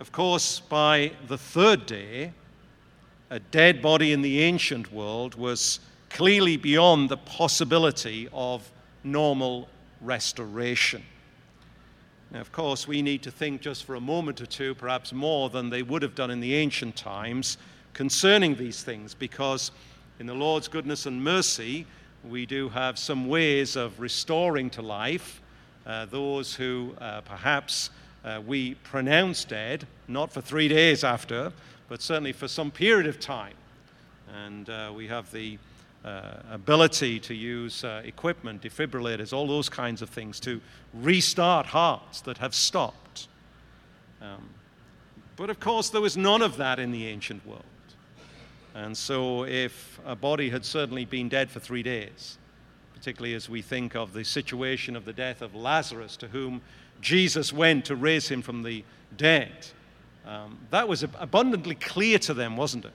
of 0.00 0.10
course, 0.10 0.60
by 0.60 1.12
the 1.28 1.36
third 1.36 1.84
day, 1.84 2.32
a 3.30 3.40
dead 3.40 3.82
body 3.82 4.12
in 4.12 4.22
the 4.22 4.40
ancient 4.40 4.92
world 4.92 5.34
was 5.34 5.80
clearly 6.10 6.56
beyond 6.56 7.08
the 7.08 7.16
possibility 7.16 8.28
of 8.32 8.70
normal 9.02 9.68
restoration. 10.00 11.02
Now, 12.30 12.40
of 12.40 12.52
course, 12.52 12.86
we 12.86 13.02
need 13.02 13.22
to 13.22 13.30
think 13.30 13.60
just 13.60 13.84
for 13.84 13.94
a 13.94 14.00
moment 14.00 14.40
or 14.40 14.46
two, 14.46 14.74
perhaps 14.74 15.12
more 15.12 15.50
than 15.50 15.70
they 15.70 15.82
would 15.82 16.02
have 16.02 16.14
done 16.14 16.30
in 16.30 16.40
the 16.40 16.54
ancient 16.54 16.96
times, 16.96 17.58
concerning 17.92 18.56
these 18.56 18.82
things, 18.82 19.14
because 19.14 19.70
in 20.18 20.26
the 20.26 20.34
Lord's 20.34 20.68
goodness 20.68 21.06
and 21.06 21.22
mercy, 21.22 21.86
we 22.28 22.46
do 22.46 22.68
have 22.68 22.98
some 22.98 23.28
ways 23.28 23.76
of 23.76 24.00
restoring 24.00 24.70
to 24.70 24.82
life 24.82 25.40
uh, 25.86 26.06
those 26.06 26.54
who 26.54 26.94
uh, 27.00 27.20
perhaps 27.20 27.90
uh, 28.24 28.40
we 28.46 28.74
pronounce 28.76 29.44
dead, 29.44 29.86
not 30.08 30.32
for 30.32 30.40
three 30.40 30.68
days 30.68 31.04
after, 31.04 31.52
but 31.88 32.02
certainly 32.02 32.32
for 32.32 32.48
some 32.48 32.70
period 32.70 33.06
of 33.06 33.20
time. 33.20 33.54
And 34.32 34.68
uh, 34.68 34.92
we 34.94 35.06
have 35.08 35.30
the 35.32 35.58
uh, 36.04 36.34
ability 36.50 37.18
to 37.20 37.34
use 37.34 37.84
uh, 37.84 38.02
equipment, 38.04 38.62
defibrillators, 38.62 39.32
all 39.32 39.46
those 39.46 39.68
kinds 39.68 40.02
of 40.02 40.10
things 40.10 40.38
to 40.40 40.60
restart 40.92 41.66
hearts 41.66 42.20
that 42.22 42.38
have 42.38 42.54
stopped. 42.54 43.28
Um, 44.20 44.48
but 45.36 45.50
of 45.50 45.60
course, 45.60 45.90
there 45.90 46.00
was 46.00 46.16
none 46.16 46.42
of 46.42 46.56
that 46.58 46.78
in 46.78 46.92
the 46.92 47.06
ancient 47.06 47.46
world. 47.46 47.64
And 48.74 48.96
so, 48.96 49.44
if 49.44 50.00
a 50.04 50.16
body 50.16 50.50
had 50.50 50.64
certainly 50.64 51.04
been 51.04 51.28
dead 51.28 51.50
for 51.50 51.60
three 51.60 51.82
days, 51.82 52.38
particularly 52.92 53.34
as 53.34 53.48
we 53.48 53.62
think 53.62 53.94
of 53.94 54.12
the 54.12 54.24
situation 54.24 54.96
of 54.96 55.04
the 55.04 55.12
death 55.12 55.42
of 55.42 55.54
Lazarus, 55.54 56.16
to 56.16 56.28
whom 56.28 56.60
Jesus 57.00 57.52
went 57.52 57.84
to 57.84 57.96
raise 57.96 58.28
him 58.28 58.42
from 58.42 58.62
the 58.62 58.84
dead, 59.16 59.68
um, 60.26 60.58
that 60.70 60.88
was 60.88 61.02
abundantly 61.02 61.74
clear 61.74 62.18
to 62.20 62.34
them, 62.34 62.56
wasn't 62.56 62.84
it? 62.84 62.92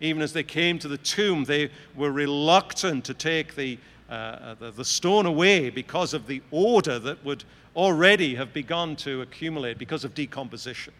Even 0.00 0.20
as 0.20 0.32
they 0.32 0.42
came 0.42 0.78
to 0.80 0.88
the 0.88 0.98
tomb, 0.98 1.44
they 1.44 1.70
were 1.94 2.10
reluctant 2.10 3.04
to 3.04 3.14
take 3.14 3.54
the, 3.54 3.78
uh, 4.10 4.12
uh 4.12 4.54
the, 4.54 4.70
the 4.72 4.84
stone 4.84 5.26
away 5.26 5.70
because 5.70 6.12
of 6.12 6.26
the 6.26 6.42
odor 6.52 6.98
that 6.98 7.24
would 7.24 7.44
already 7.76 8.34
have 8.34 8.52
begun 8.52 8.96
to 8.96 9.22
accumulate 9.22 9.78
because 9.78 10.04
of 10.04 10.14
decomposition. 10.14 10.92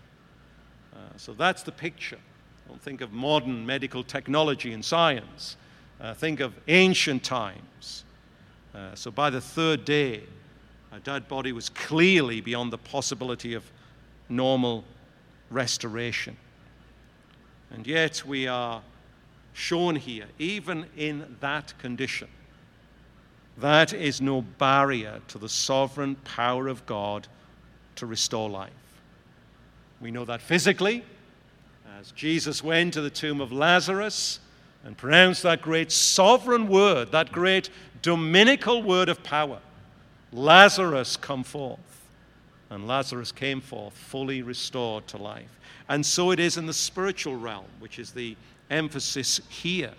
Uh, 0.95 0.99
so 1.16 1.33
that's 1.33 1.62
the 1.62 1.73
picture. 1.73 2.18
Don't 2.68 2.81
think 2.81 3.01
of 3.01 3.12
modern 3.12 3.66
medical 3.66 4.05
technology 4.05 4.73
and 4.73 4.85
science. 4.85 5.57
Uh, 6.01 6.14
think 6.14 6.40
of 6.40 6.55
ancient 6.68 7.23
times. 7.23 8.05
Uh, 8.75 8.95
so 8.95 9.11
by 9.11 9.31
the 9.31 9.40
third 9.40 9.85
day, 9.85 10.23
a 10.92 11.01
dead 11.01 11.29
body 11.29 11.53
was 11.53 11.68
clearly 11.68 12.40
beyond 12.40 12.73
the 12.73 12.79
possibility 12.79 13.55
of 13.55 13.64
normal 14.29 14.85
restoration. 15.52 16.36
And 17.70 17.86
yet 17.86 18.24
we 18.24 18.46
are 18.48 18.82
shown 19.52 19.96
here, 19.96 20.26
even 20.38 20.86
in 20.96 21.36
that 21.40 21.78
condition, 21.78 22.28
that 23.58 23.92
is 23.92 24.20
no 24.20 24.42
barrier 24.42 25.20
to 25.28 25.38
the 25.38 25.48
sovereign 25.48 26.14
power 26.16 26.68
of 26.68 26.84
God 26.86 27.28
to 27.96 28.06
restore 28.06 28.48
life. 28.48 28.72
We 30.00 30.10
know 30.10 30.24
that 30.24 30.40
physically, 30.40 31.04
as 32.00 32.12
Jesus 32.12 32.64
went 32.64 32.94
to 32.94 33.00
the 33.00 33.10
tomb 33.10 33.40
of 33.40 33.52
Lazarus 33.52 34.40
and 34.84 34.96
pronounced 34.96 35.42
that 35.42 35.62
great 35.62 35.92
sovereign 35.92 36.66
word, 36.66 37.12
that 37.12 37.30
great 37.30 37.68
dominical 38.00 38.82
word 38.82 39.08
of 39.08 39.22
power 39.22 39.60
Lazarus, 40.32 41.16
come 41.16 41.44
forth. 41.44 41.78
And 42.72 42.88
Lazarus 42.88 43.32
came 43.32 43.61
forth 43.61 43.92
fully 43.92 44.40
restored 44.40 45.06
to 45.08 45.18
life. 45.18 45.61
And 45.90 46.04
so 46.04 46.30
it 46.30 46.40
is 46.40 46.56
in 46.56 46.64
the 46.64 46.72
spiritual 46.72 47.37
realm, 47.37 47.66
which 47.80 47.98
is 47.98 48.12
the 48.12 48.35
emphasis 48.70 49.42
here. 49.50 49.92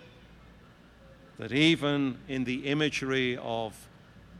That 1.38 1.52
even 1.52 2.18
in 2.26 2.42
the 2.42 2.66
imagery 2.66 3.36
of 3.36 3.74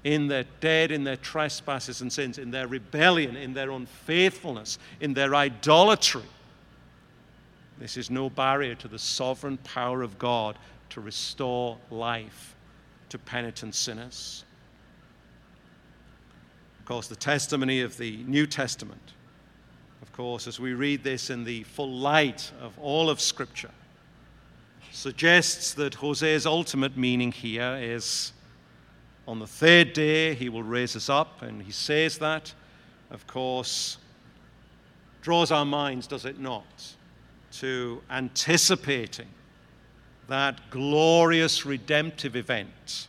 in 0.03 0.27
their 0.27 0.45
dead, 0.61 0.91
in 0.91 1.05
their 1.05 1.17
trespasses 1.17 2.03
and 2.03 2.13
sins, 2.13 2.39
in 2.39 2.51
their 2.51 2.67
rebellion, 2.67 3.37
in 3.37 3.55
their 3.55 3.71
unfaithfulness, 3.71 4.79
in 5.01 5.15
their 5.15 5.35
idolatry, 5.35 6.23
this 7.79 7.97
is 7.97 8.11
no 8.11 8.29
barrier 8.29 8.75
to 8.75 8.89
the 8.89 8.99
sovereign 8.99 9.59
power 9.59 10.03
of 10.03 10.19
God 10.19 10.59
to 10.91 11.01
restore 11.01 11.79
life 11.91 12.55
to 13.09 13.19
penitent 13.19 13.75
sinners. 13.75 14.44
Of 16.85 16.89
course, 16.89 17.09
the 17.09 17.17
testimony 17.17 17.81
of 17.81 17.97
the 17.97 18.19
New 18.27 18.47
Testament, 18.47 19.15
of 20.03 20.13
course, 20.13 20.47
as 20.47 20.61
we 20.61 20.75
read 20.75 21.03
this 21.03 21.31
in 21.31 21.43
the 21.43 21.63
full 21.63 21.91
light 21.91 22.53
of 22.61 22.79
all 22.79 23.09
of 23.09 23.23
Scripture, 23.23 23.71
suggests 24.93 25.73
that 25.73 25.95
Hosea's 25.95 26.45
ultimate 26.45 26.95
meaning 26.95 27.33
here 27.33 27.79
is 27.81 28.35
on 29.27 29.39
the 29.39 29.47
third 29.47 29.95
day 29.95 30.35
he 30.35 30.51
will 30.51 30.63
raise 30.63 30.95
us 30.95 31.09
up, 31.09 31.41
and 31.41 31.63
he 31.63 31.73
says 31.73 32.19
that, 32.19 32.53
of 33.11 33.27
course, 33.27 33.97
draws 35.23 35.51
our 35.51 35.65
minds, 35.65 36.07
does 36.07 36.27
it 36.27 36.39
not, 36.39 36.95
to 37.53 38.03
anticipating 38.11 39.29
that 40.29 40.61
glorious 40.69 41.65
redemptive 41.65 42.37
event 42.37 43.09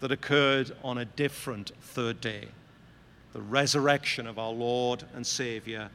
that 0.00 0.12
occurred 0.12 0.76
on 0.84 0.98
a 0.98 1.06
different 1.06 1.72
third 1.80 2.20
day 2.20 2.48
the 3.32 3.40
resurrection 3.40 4.26
of 4.26 4.38
our 4.38 4.52
Lord 4.52 5.04
and 5.14 5.26
Savior, 5.26 5.88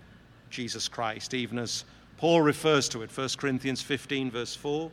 Jesus 0.50 0.88
Christ, 0.88 1.34
even 1.34 1.60
as 1.60 1.86
Paul 2.18 2.42
refers 2.42 2.90
to 2.90 3.04
it, 3.04 3.16
1 3.16 3.30
Corinthians 3.38 3.82
15, 3.82 4.32
verse 4.32 4.56
4, 4.56 4.90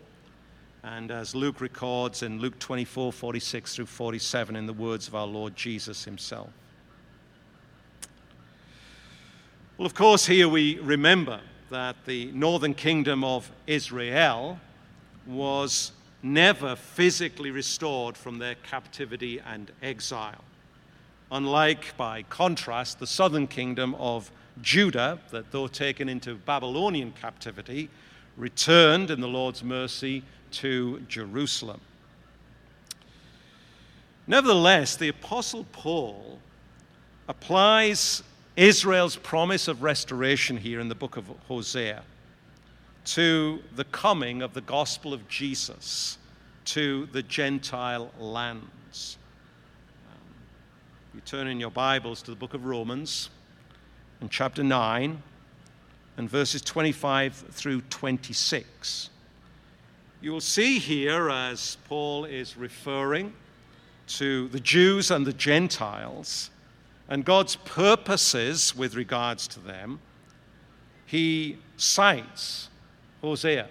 and 0.83 1.11
as 1.11 1.35
Luke 1.35 1.61
records 1.61 2.23
in 2.23 2.39
Luke 2.39 2.59
24, 2.59 3.13
46 3.13 3.75
through 3.75 3.87
47, 3.87 4.57
in 4.57 4.67
the 4.67 4.73
words 4.73 5.09
of 5.09 5.15
our 5.15 5.27
Lord 5.27 5.57
Jesus 5.57 6.05
himself. 6.05 6.51
Well, 9.79 9.87
of 9.87 9.95
course, 9.95 10.27
here 10.27 10.49
we 10.49 10.79
remember 10.79 11.41
that 11.71 11.97
the 12.05 12.31
northern 12.33 12.75
kingdom 12.75 13.25
of 13.25 13.51
Israel 13.67 14.61
was 15.27 15.93
never 16.23 16.77
physically 16.77 17.51
restored 17.51 18.17
from 18.17 18.39
their 18.39 18.55
captivity 18.57 19.41
and 19.41 19.73
exile. 19.83 20.45
Unlike, 21.31 21.97
by 21.97 22.23
contrast, 22.25 22.99
the 22.99 23.07
southern 23.07 23.47
kingdom 23.47 23.95
of 23.97 24.31
Judah, 24.63 25.19
that 25.31 25.51
though 25.51 25.67
taken 25.67 26.09
into 26.09 26.35
Babylonian 26.35 27.13
captivity, 27.13 27.89
returned 28.37 29.11
in 29.11 29.21
the 29.21 29.29
Lord's 29.29 29.63
mercy 29.65 30.23
to 30.53 31.01
Jerusalem. 31.09 31.81
Nevertheless, 34.27 34.97
the 34.97 35.09
Apostle 35.09 35.67
Paul 35.73 36.39
applies 37.29 38.23
Israel's 38.57 39.17
promise 39.17 39.69
of 39.69 39.83
restoration 39.83 40.57
here 40.57 40.81
in 40.81 40.89
the 40.89 40.95
book 40.95 41.17
of 41.17 41.27
Hosea 41.49 42.03
to 43.05 43.63
the 43.75 43.85
coming 43.85 44.41
of 44.41 44.55
the 44.55 44.61
gospel 44.61 45.13
of 45.13 45.29
Jesus 45.29 46.17
to 46.65 47.07
the 47.13 47.23
Gentile 47.23 48.11
lands. 48.19 48.71
Turn 51.21 51.47
in 51.47 51.61
your 51.61 51.71
Bibles 51.71 52.23
to 52.23 52.31
the 52.33 52.37
book 52.37 52.55
of 52.55 52.67
Romans 52.67 53.31
in 54.21 54.29
chapter 54.29 54.65
9 54.65 55.23
and 56.17 56.29
verses 56.29 56.61
25 56.61 57.35
through 57.53 57.81
26. 57.83 59.11
You 60.21 60.33
will 60.33 60.41
see 60.41 60.79
here, 60.79 61.31
as 61.31 61.77
Paul 61.89 62.25
is 62.25 62.57
referring 62.57 63.33
to 64.09 64.49
the 64.49 64.59
Jews 64.59 65.11
and 65.11 65.25
the 65.25 65.33
Gentiles 65.33 66.51
and 67.09 67.25
God's 67.25 67.57
purposes 67.57 68.75
with 68.75 68.97
regards 68.97 69.47
to 69.49 69.61
them, 69.61 70.01
he 71.07 71.59
cites 71.77 72.71
Hosea. 73.21 73.69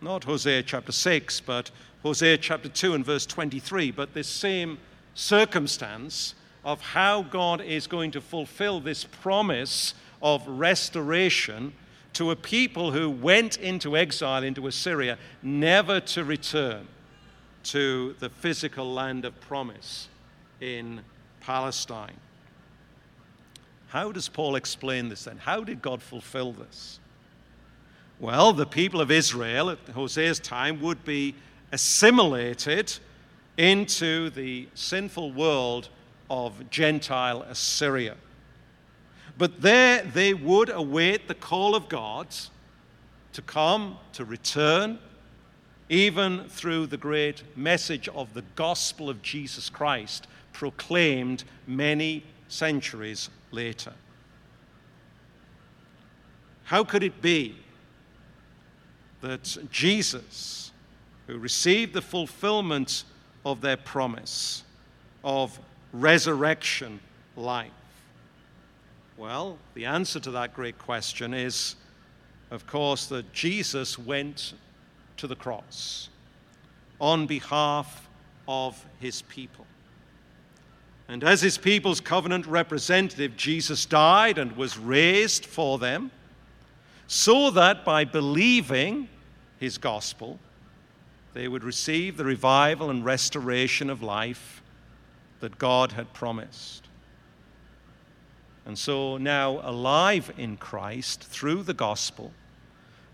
Not 0.00 0.24
Hosea 0.24 0.64
chapter 0.64 0.92
6, 0.92 1.40
but 1.40 1.70
Hosea 2.02 2.38
chapter 2.38 2.68
2 2.68 2.94
and 2.94 3.04
verse 3.04 3.26
23. 3.26 3.90
But 3.90 4.12
this 4.12 4.28
same 4.28 4.78
circumstance 5.14 6.34
of 6.64 6.80
how 6.80 7.22
God 7.22 7.60
is 7.60 7.86
going 7.86 8.10
to 8.12 8.20
fulfill 8.20 8.80
this 8.80 9.04
promise 9.04 9.94
of 10.22 10.46
restoration 10.46 11.72
to 12.12 12.30
a 12.30 12.36
people 12.36 12.92
who 12.92 13.08
went 13.08 13.56
into 13.58 13.96
exile 13.96 14.42
into 14.42 14.66
Assyria, 14.66 15.16
never 15.42 16.00
to 16.00 16.24
return 16.24 16.86
to 17.62 18.14
the 18.18 18.28
physical 18.28 18.92
land 18.92 19.24
of 19.24 19.40
promise 19.40 20.08
in 20.60 21.00
Palestine. 21.40 22.16
How 23.88 24.12
does 24.12 24.28
Paul 24.28 24.56
explain 24.56 25.08
this 25.08 25.24
then? 25.24 25.38
How 25.38 25.64
did 25.64 25.82
God 25.82 26.02
fulfill 26.02 26.52
this? 26.52 27.00
Well, 28.18 28.52
the 28.52 28.66
people 28.66 29.00
of 29.00 29.10
Israel 29.10 29.70
at 29.70 29.78
Hosea's 29.86 30.38
time 30.38 30.80
would 30.82 31.04
be 31.04 31.34
assimilated 31.72 32.92
into 33.56 34.30
the 34.30 34.68
sinful 34.74 35.32
world 35.32 35.88
of 36.30 36.70
Gentile 36.70 37.42
Assyria. 37.42 38.16
But 39.36 39.60
there 39.60 40.02
they 40.02 40.32
would 40.32 40.70
await 40.70 41.28
the 41.28 41.34
call 41.34 41.74
of 41.74 41.88
God 41.88 42.28
to 43.32 43.42
come, 43.42 43.98
to 44.12 44.24
return, 44.24 44.98
even 45.88 46.48
through 46.48 46.86
the 46.86 46.96
great 46.96 47.42
message 47.56 48.08
of 48.08 48.32
the 48.32 48.44
gospel 48.54 49.10
of 49.10 49.20
Jesus 49.22 49.68
Christ 49.68 50.28
proclaimed 50.52 51.44
many 51.66 52.22
centuries 52.48 53.28
later. 53.50 53.92
How 56.64 56.84
could 56.84 57.02
it 57.02 57.20
be 57.20 57.56
that 59.20 59.56
Jesus, 59.70 60.70
who 61.26 61.38
received 61.38 61.92
the 61.92 62.02
fulfillment 62.02 63.04
of 63.44 63.60
their 63.60 63.76
promise 63.76 64.62
of 65.24 65.58
resurrection 65.92 67.00
life, 67.36 67.70
well, 69.16 69.58
the 69.74 69.84
answer 69.84 70.18
to 70.20 70.30
that 70.30 70.54
great 70.54 70.78
question 70.78 71.34
is, 71.34 71.76
of 72.50 72.66
course, 72.66 73.06
that 73.06 73.32
Jesus 73.32 73.98
went 73.98 74.54
to 75.18 75.26
the 75.26 75.36
cross 75.36 76.08
on 77.00 77.26
behalf 77.26 78.08
of 78.48 78.84
his 78.98 79.22
people. 79.22 79.66
And 81.08 81.24
as 81.24 81.40
his 81.40 81.58
people's 81.58 82.00
covenant 82.00 82.46
representative, 82.46 83.36
Jesus 83.36 83.84
died 83.84 84.38
and 84.38 84.56
was 84.56 84.78
raised 84.78 85.44
for 85.44 85.78
them, 85.78 86.10
so 87.06 87.50
that 87.50 87.84
by 87.84 88.04
believing 88.04 89.08
his 89.58 89.76
gospel, 89.76 90.38
they 91.34 91.48
would 91.48 91.64
receive 91.64 92.16
the 92.16 92.24
revival 92.24 92.90
and 92.90 93.04
restoration 93.04 93.90
of 93.90 94.02
life 94.02 94.59
that 95.40 95.58
God 95.58 95.92
had 95.92 96.12
promised. 96.12 96.86
And 98.66 98.78
so 98.78 99.16
now, 99.16 99.60
alive 99.62 100.32
in 100.36 100.56
Christ 100.56 101.24
through 101.24 101.62
the 101.64 101.74
gospel, 101.74 102.32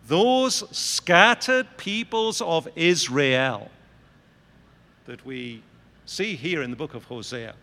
those 0.07 0.65
scattered 0.77 1.67
peoples 1.77 2.41
of 2.41 2.69
Israel 2.77 3.71
that 5.07 5.25
we 5.25 5.63
see 6.05 6.37
here 6.37 6.63
in 6.63 6.71
the 6.71 6.77
book 6.77 6.95
of 6.95 7.05
Hosea, 7.05 7.55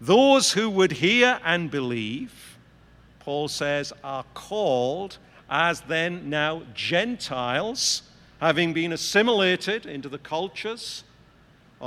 those 0.00 0.52
who 0.52 0.70
would 0.70 0.92
hear 0.92 1.40
and 1.44 1.70
believe, 1.70 2.58
Paul 3.18 3.48
says, 3.48 3.92
are 4.02 4.24
called 4.34 5.18
as 5.48 5.82
then 5.82 6.28
now 6.30 6.62
Gentiles, 6.74 8.02
having 8.40 8.72
been 8.72 8.92
assimilated 8.92 9.86
into 9.86 10.08
the 10.08 10.18
cultures 10.18 11.04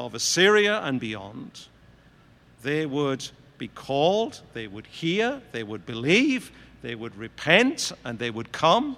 of 0.06 0.14
Assyria 0.14 0.80
and 0.82 1.00
beyond. 1.00 1.68
They 2.62 2.86
would 2.86 3.28
be 3.58 3.68
called, 3.68 4.42
they 4.54 4.68
would 4.68 4.86
hear, 4.86 5.42
they 5.52 5.64
would 5.64 5.88
believe, 5.88 6.52
they 6.84 6.94
would 6.94 7.16
repent, 7.16 7.92
and 8.06 8.20
they 8.20 8.30
would 8.30 8.52
come. 8.52 8.96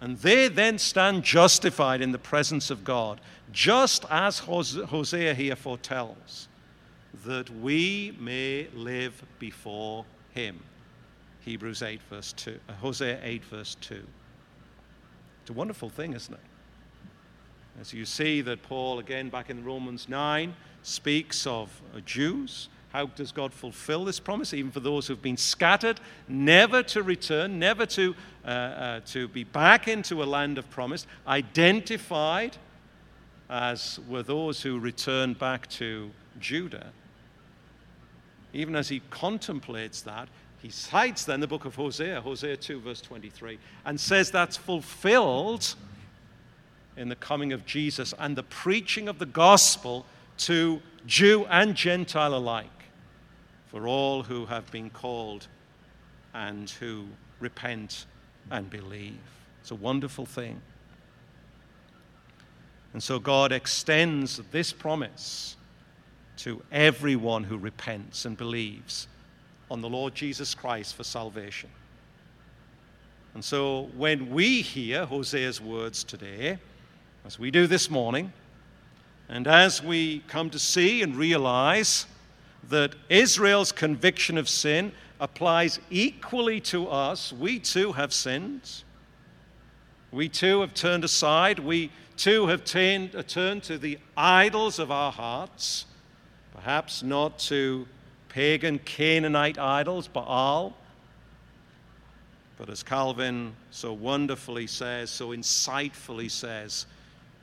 And 0.00 0.18
they 0.18 0.48
then 0.48 0.78
stand 0.78 1.24
justified 1.24 2.02
in 2.02 2.12
the 2.12 2.18
presence 2.18 2.70
of 2.70 2.84
God, 2.84 3.20
just 3.52 4.04
as 4.10 4.38
Hosea 4.40 5.32
here 5.32 5.56
foretells, 5.56 6.48
that 7.24 7.48
we 7.48 8.14
may 8.20 8.68
live 8.74 9.24
before 9.38 10.04
him. 10.34 10.62
Hebrews 11.40 11.80
8, 11.80 12.02
verse 12.10 12.34
2, 12.34 12.58
uh, 12.68 12.72
Hosea 12.74 13.18
8, 13.22 13.44
verse 13.46 13.76
2. 13.80 14.02
It's 15.40 15.50
a 15.50 15.54
wonderful 15.54 15.88
thing, 15.88 16.12
isn't 16.12 16.34
it? 16.34 16.40
As 17.80 17.92
you 17.92 18.04
see 18.04 18.40
that 18.42 18.62
Paul, 18.62 18.98
again 18.98 19.28
back 19.28 19.50
in 19.50 19.64
Romans 19.64 20.08
9, 20.08 20.54
speaks 20.82 21.46
of 21.46 21.82
uh, 21.94 22.00
Jews 22.00 22.68
how 22.96 23.04
does 23.08 23.30
God 23.30 23.52
fulfill 23.52 24.06
this 24.06 24.18
promise, 24.18 24.54
even 24.54 24.70
for 24.70 24.80
those 24.80 25.06
who've 25.06 25.20
been 25.20 25.36
scattered, 25.36 26.00
never 26.28 26.82
to 26.84 27.02
return, 27.02 27.58
never 27.58 27.84
to, 27.84 28.14
uh, 28.42 28.48
uh, 28.48 29.00
to 29.06 29.28
be 29.28 29.44
back 29.44 29.86
into 29.86 30.22
a 30.22 30.24
land 30.24 30.56
of 30.56 30.70
promise, 30.70 31.06
identified 31.26 32.56
as 33.50 34.00
were 34.08 34.22
those 34.22 34.62
who 34.62 34.78
returned 34.78 35.38
back 35.38 35.68
to 35.68 36.10
Judah? 36.40 36.90
Even 38.54 38.74
as 38.74 38.88
he 38.88 39.02
contemplates 39.10 40.00
that, 40.00 40.28
he 40.62 40.70
cites 40.70 41.26
then 41.26 41.40
the 41.40 41.46
book 41.46 41.66
of 41.66 41.74
Hosea, 41.74 42.22
Hosea 42.22 42.56
2, 42.56 42.80
verse 42.80 43.02
23, 43.02 43.58
and 43.84 44.00
says 44.00 44.30
that's 44.30 44.56
fulfilled 44.56 45.74
in 46.96 47.08
the 47.08 47.16
coming 47.16 47.52
of 47.52 47.66
Jesus 47.66 48.14
and 48.18 48.36
the 48.36 48.42
preaching 48.42 49.08
of 49.08 49.18
the 49.18 49.26
gospel 49.26 50.06
to 50.38 50.80
Jew 51.06 51.46
and 51.50 51.74
Gentile 51.74 52.34
alike 52.34 52.66
for 53.66 53.86
all 53.86 54.22
who 54.22 54.46
have 54.46 54.70
been 54.70 54.90
called 54.90 55.46
and 56.34 56.68
who 56.70 57.06
repent 57.40 58.06
and 58.50 58.68
believe. 58.70 59.18
It's 59.60 59.70
a 59.70 59.74
wonderful 59.74 60.26
thing. 60.26 60.60
And 62.92 63.02
so 63.02 63.18
God 63.18 63.52
extends 63.52 64.40
this 64.50 64.72
promise 64.72 65.56
to 66.38 66.62
everyone 66.70 67.44
who 67.44 67.58
repents 67.58 68.24
and 68.24 68.36
believes 68.36 69.08
on 69.70 69.80
the 69.80 69.88
Lord 69.88 70.14
Jesus 70.14 70.54
Christ 70.54 70.94
for 70.94 71.04
salvation. 71.04 71.70
And 73.34 73.44
so 73.44 73.90
when 73.96 74.30
we 74.30 74.62
hear 74.62 75.04
Hosea's 75.04 75.60
words 75.60 76.04
today, 76.04 76.58
as 77.26 77.40
we 77.40 77.50
do 77.50 77.66
this 77.66 77.90
morning, 77.90 78.32
and 79.28 79.48
as 79.48 79.82
we 79.82 80.20
come 80.28 80.48
to 80.48 80.60
see 80.60 81.02
and 81.02 81.16
realize 81.16 82.06
that 82.68 82.94
Israel's 83.08 83.72
conviction 83.72 84.38
of 84.38 84.48
sin 84.48 84.92
applies 85.18 85.80
equally 85.90 86.60
to 86.60 86.88
us. 86.88 87.32
We 87.32 87.58
too 87.58 87.90
have 87.92 88.12
sinned. 88.12 88.84
We 90.12 90.28
too 90.28 90.60
have 90.60 90.72
turned 90.72 91.02
aside. 91.02 91.58
We 91.58 91.90
too 92.16 92.46
have 92.46 92.64
turned, 92.64 93.16
uh, 93.16 93.24
turned 93.24 93.64
to 93.64 93.76
the 93.76 93.98
idols 94.16 94.78
of 94.78 94.92
our 94.92 95.10
hearts, 95.10 95.86
perhaps 96.54 97.02
not 97.02 97.40
to 97.40 97.88
pagan 98.28 98.78
Canaanite 98.78 99.58
idols, 99.58 100.06
Baal. 100.06 100.76
But 102.56 102.70
as 102.70 102.84
Calvin 102.84 103.56
so 103.72 103.92
wonderfully 103.92 104.68
says, 104.68 105.10
so 105.10 105.30
insightfully 105.30 106.30
says, 106.30 106.86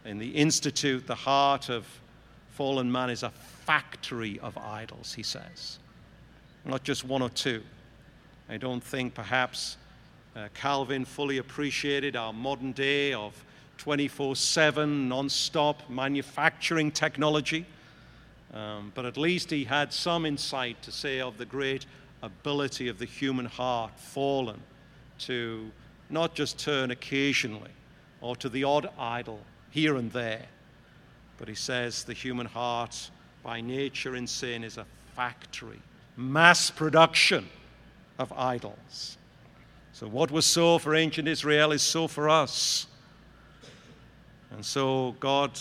in 0.06 0.18
the 0.18 0.30
Institute, 0.30 1.08
the 1.08 1.16
heart 1.16 1.70
of 1.70 1.86
fallen 2.52 2.92
man 2.92 3.10
is 3.10 3.24
a 3.24 3.30
factory 3.30 4.40
of 4.40 4.58
idols, 4.58 5.14
he 5.14 5.24
says. 5.24 5.80
Not 6.66 6.84
just 6.84 7.04
one 7.04 7.22
or 7.22 7.30
two. 7.30 7.64
I 8.50 8.58
don't 8.58 8.84
think 8.84 9.14
perhaps 9.14 9.78
uh, 10.36 10.50
Calvin 10.54 11.06
fully 11.06 11.38
appreciated 11.38 12.16
our 12.16 12.34
modern 12.34 12.72
day 12.72 13.14
of 13.14 13.34
24 13.78 14.36
7 14.36 15.10
non 15.10 15.30
stop 15.30 15.90
manufacturing 15.90 16.92
technology. 16.92 17.66
Um, 18.54 18.92
but 18.94 19.06
at 19.06 19.18
least 19.18 19.50
he 19.50 19.64
had 19.64 19.92
some 19.92 20.26
insight 20.26 20.82
to 20.84 20.92
say 20.92 21.20
of 21.20 21.38
the 21.38 21.46
great 21.46 21.86
ability 22.22 22.88
of 22.88 23.00
the 23.00 23.06
human 23.06 23.46
heart 23.46 24.00
fallen 24.00 24.62
to 25.20 25.72
not 26.10 26.36
just 26.36 26.60
turn 26.60 26.92
occasionally 26.92 27.72
or 28.22 28.36
to 28.36 28.50
the 28.50 28.64
odd 28.64 28.90
idol 28.98 29.40
here 29.74 29.96
and 29.96 30.12
there, 30.12 30.46
but 31.38 31.48
he 31.48 31.56
says 31.56 32.04
the 32.04 32.14
human 32.14 32.46
heart 32.46 33.10
by 33.42 33.60
nature 33.60 34.16
in 34.16 34.28
sin 34.28 34.64
is 34.64 34.78
a 34.78 34.86
factory, 35.16 35.82
mass 36.16 36.70
production 36.70 37.50
of 38.20 38.32
idols. 38.34 39.18
So, 39.94 40.08
what 40.08 40.30
was 40.30 40.46
so 40.46 40.78
for 40.78 40.96
ancient 40.96 41.28
Israel 41.28 41.72
is 41.72 41.82
so 41.82 42.08
for 42.08 42.30
us. 42.30 42.86
And 44.52 44.64
so, 44.64 45.16
God, 45.20 45.60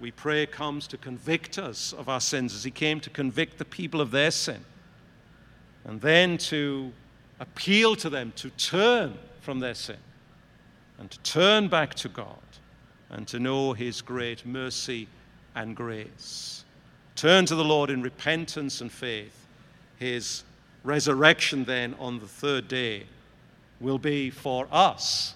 we 0.00 0.10
pray, 0.10 0.44
comes 0.46 0.88
to 0.88 0.96
convict 0.96 1.58
us 1.58 1.92
of 1.92 2.08
our 2.08 2.20
sins 2.20 2.54
as 2.54 2.64
He 2.64 2.72
came 2.72 2.98
to 3.00 3.10
convict 3.10 3.58
the 3.58 3.64
people 3.64 4.00
of 4.00 4.10
their 4.10 4.32
sin. 4.32 4.64
And 5.84 6.00
then 6.00 6.38
to 6.38 6.92
appeal 7.38 7.94
to 7.96 8.10
them 8.10 8.32
to 8.36 8.50
turn 8.50 9.16
from 9.40 9.60
their 9.60 9.74
sin 9.74 9.96
and 10.98 11.08
to 11.10 11.18
turn 11.20 11.68
back 11.68 11.94
to 11.94 12.08
God 12.08 12.47
and 13.10 13.26
to 13.28 13.38
know 13.38 13.72
His 13.72 14.02
great 14.02 14.44
mercy 14.46 15.08
and 15.54 15.74
grace. 15.74 16.64
Turn 17.16 17.46
to 17.46 17.54
the 17.54 17.64
Lord 17.64 17.90
in 17.90 18.02
repentance 18.02 18.80
and 18.80 18.92
faith. 18.92 19.46
His 19.98 20.44
resurrection, 20.84 21.64
then, 21.64 21.94
on 21.98 22.20
the 22.20 22.28
third 22.28 22.68
day, 22.68 23.04
will 23.80 23.98
be 23.98 24.30
for 24.30 24.68
us 24.70 25.34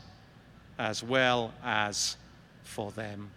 as 0.78 1.02
well 1.02 1.52
as 1.64 2.16
for 2.62 2.92
them. 2.92 3.30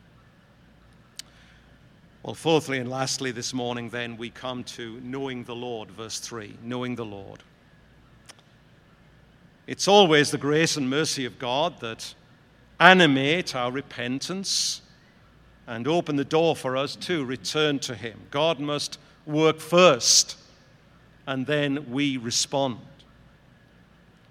Well, 2.23 2.33
fourthly 2.33 2.79
and 2.79 2.89
lastly, 2.89 3.31
this 3.31 3.53
morning, 3.53 3.89
then, 3.89 4.17
we 4.17 4.31
come 4.31 4.63
to 4.63 4.99
knowing 5.03 5.43
the 5.43 5.55
Lord, 5.55 5.91
verse 5.91 6.19
3 6.19 6.57
knowing 6.63 6.95
the 6.95 7.05
Lord. 7.05 7.43
It's 9.67 9.87
always 9.87 10.29
the 10.31 10.37
grace 10.37 10.77
and 10.77 10.89
mercy 10.89 11.25
of 11.25 11.39
God 11.39 11.79
that 11.81 12.13
animate 12.79 13.55
our 13.55 13.71
repentance 13.71 14.81
and 15.67 15.87
open 15.87 16.15
the 16.15 16.25
door 16.25 16.55
for 16.55 16.77
us 16.77 16.95
to 16.95 17.25
return 17.25 17.79
to 17.79 17.95
Him. 17.95 18.19
God 18.31 18.59
must 18.59 18.99
work 19.25 19.59
first, 19.59 20.37
and 21.25 21.47
then 21.47 21.91
we 21.91 22.17
respond. 22.17 22.79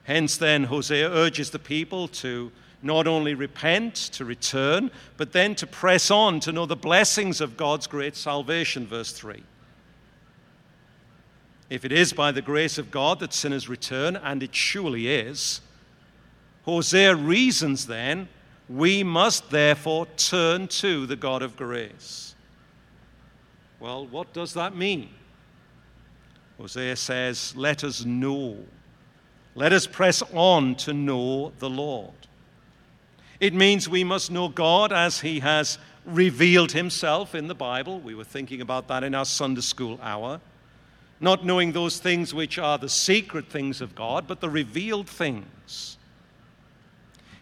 Hence, 0.04 0.36
then, 0.36 0.64
Hosea 0.64 1.10
urges 1.10 1.50
the 1.50 1.58
people 1.58 2.08
to 2.08 2.52
not 2.82 3.06
only 3.06 3.32
repent, 3.34 3.94
to 3.94 4.24
return, 4.24 4.90
but 5.16 5.32
then 5.32 5.54
to 5.54 5.66
press 5.66 6.10
on 6.10 6.38
to 6.40 6.52
know 6.52 6.66
the 6.66 6.76
blessings 6.76 7.40
of 7.40 7.56
God's 7.56 7.86
great 7.86 8.14
salvation, 8.14 8.86
verse 8.86 9.10
3. 9.12 9.42
If 11.70 11.86
it 11.86 11.92
is 11.92 12.12
by 12.12 12.30
the 12.30 12.42
grace 12.42 12.76
of 12.76 12.90
God 12.90 13.20
that 13.20 13.32
sinners 13.32 13.70
return, 13.70 14.16
and 14.16 14.42
it 14.42 14.54
surely 14.54 15.08
is, 15.08 15.62
Hosea 16.66 17.16
reasons 17.16 17.86
then, 17.86 18.28
we 18.68 19.02
must 19.02 19.50
therefore 19.50 20.06
turn 20.16 20.68
to 20.68 21.06
the 21.06 21.16
God 21.16 21.42
of 21.42 21.56
grace. 21.56 22.34
Well, 23.80 24.06
what 24.06 24.32
does 24.32 24.54
that 24.54 24.76
mean? 24.76 25.10
Hosea 26.58 26.96
says, 26.96 27.54
Let 27.56 27.84
us 27.84 28.04
know. 28.04 28.58
Let 29.54 29.72
us 29.72 29.86
press 29.86 30.22
on 30.32 30.74
to 30.76 30.92
know 30.92 31.52
the 31.58 31.70
Lord. 31.70 32.12
It 33.40 33.54
means 33.54 33.88
we 33.88 34.04
must 34.04 34.30
know 34.30 34.48
God 34.48 34.92
as 34.92 35.20
He 35.20 35.40
has 35.40 35.78
revealed 36.04 36.72
Himself 36.72 37.34
in 37.34 37.46
the 37.46 37.54
Bible. 37.54 38.00
We 38.00 38.14
were 38.14 38.24
thinking 38.24 38.60
about 38.60 38.88
that 38.88 39.04
in 39.04 39.14
our 39.14 39.24
Sunday 39.24 39.60
school 39.60 39.98
hour 40.02 40.40
not 41.20 41.44
knowing 41.44 41.72
those 41.72 41.98
things 41.98 42.34
which 42.34 42.58
are 42.58 42.78
the 42.78 42.88
secret 42.88 43.48
things 43.48 43.80
of 43.80 43.94
God, 43.94 44.26
but 44.26 44.40
the 44.40 44.50
revealed 44.50 45.08
things. 45.08 45.96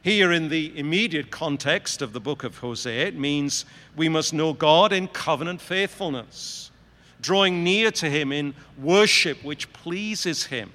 Here, 0.03 0.33
in 0.33 0.49
the 0.49 0.77
immediate 0.77 1.31
context 1.31 2.03
of 2.03 2.13
the 2.13 2.19
book 2.19 2.43
of 2.43 2.59
Hosea, 2.59 3.07
it 3.07 3.17
means 3.17 3.65
we 3.95 4.09
must 4.09 4.35
know 4.35 4.53
God 4.53 4.93
in 4.93 5.07
covenant 5.07 5.61
faithfulness, 5.61 6.73
drawing 7.21 7.63
near 7.63 7.93
to 7.93 8.11
Him 8.11 8.33
in 8.33 8.55
worship 8.77 9.45
which 9.45 9.73
pleases 9.73 10.47
Him, 10.47 10.73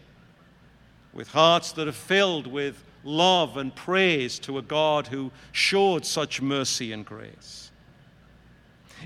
with 1.14 1.28
hearts 1.30 1.74
that 1.74 1.90
are 1.90 1.94
filled 1.94 2.48
with 2.48 2.82
love 3.04 3.58
and 3.58 3.76
praise 3.76 4.40
to 4.40 4.58
a 4.58 4.62
God 4.62 5.08
who 5.08 5.32
showed 5.52 6.06
such 6.06 6.42
mercy 6.42 6.94
and 6.94 7.06
grace. 7.06 7.70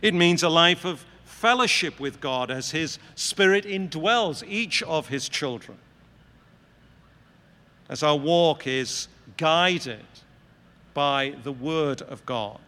It 0.04 0.14
means 0.14 0.44
a 0.44 0.50
life 0.50 0.86
of 0.86 1.04
fellowship 1.26 2.00
with 2.00 2.22
God 2.22 2.52
as 2.52 2.70
His 2.70 3.00
Spirit 3.16 3.66
indwells 3.66 4.48
each 4.48 4.84
of 4.84 5.08
His 5.08 5.28
children. 5.28 5.80
As 7.90 8.04
our 8.04 8.16
walk 8.16 8.68
is 8.68 9.08
guided 9.38 10.06
by 10.94 11.36
the 11.44 11.52
Word 11.52 12.02
of 12.02 12.26
God, 12.26 12.60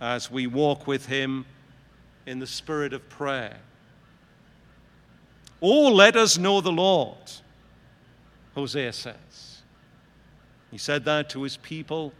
as 0.00 0.30
we 0.30 0.46
walk 0.46 0.86
with 0.86 1.06
Him 1.06 1.46
in 2.26 2.38
the 2.38 2.46
spirit 2.46 2.92
of 2.92 3.08
prayer. 3.08 3.58
Oh, 5.62 5.88
let 5.88 6.16
us 6.16 6.36
know 6.36 6.60
the 6.60 6.72
Lord, 6.72 7.16
Hosea 8.54 8.92
says. 8.92 9.62
He 10.70 10.78
said 10.78 11.04
that 11.04 11.30
to 11.30 11.42
his 11.42 11.56
people 11.56 12.12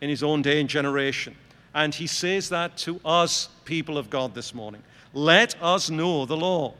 in 0.00 0.08
his 0.08 0.22
own 0.22 0.42
day 0.42 0.60
and 0.60 0.68
generation. 0.68 1.34
And 1.74 1.92
he 1.94 2.06
says 2.06 2.50
that 2.50 2.76
to 2.78 3.00
us, 3.04 3.48
people 3.64 3.98
of 3.98 4.10
God, 4.10 4.34
this 4.34 4.54
morning. 4.54 4.82
Let 5.12 5.60
us 5.60 5.90
know 5.90 6.24
the 6.24 6.36
Lord. 6.36 6.74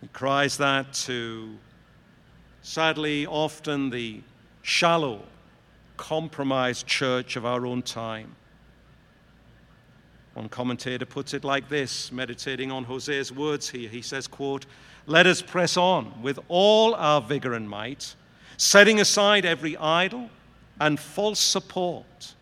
He 0.00 0.08
cries 0.08 0.58
that 0.58 0.92
to, 0.92 1.56
sadly, 2.68 3.26
often 3.26 3.88
the 3.88 4.20
shallow, 4.60 5.22
compromised 5.96 6.86
church 6.86 7.34
of 7.34 7.46
our 7.46 7.64
own 7.64 7.80
time. 7.80 8.36
One 10.34 10.50
commentator 10.50 11.06
puts 11.06 11.32
it 11.32 11.44
like 11.44 11.70
this, 11.70 12.12
meditating 12.12 12.70
on 12.70 12.84
Hosea's 12.84 13.32
words 13.32 13.70
here. 13.70 13.88
He 13.88 14.02
says, 14.02 14.26
quote, 14.26 14.66
Let 15.06 15.26
us 15.26 15.40
press 15.40 15.78
on 15.78 16.20
with 16.20 16.38
all 16.48 16.94
our 16.94 17.22
vigor 17.22 17.54
and 17.54 17.68
might, 17.70 18.14
setting 18.58 19.00
aside 19.00 19.46
every 19.46 19.74
idol 19.78 20.28
and 20.78 21.00
false 21.00 21.40
support 21.40 22.34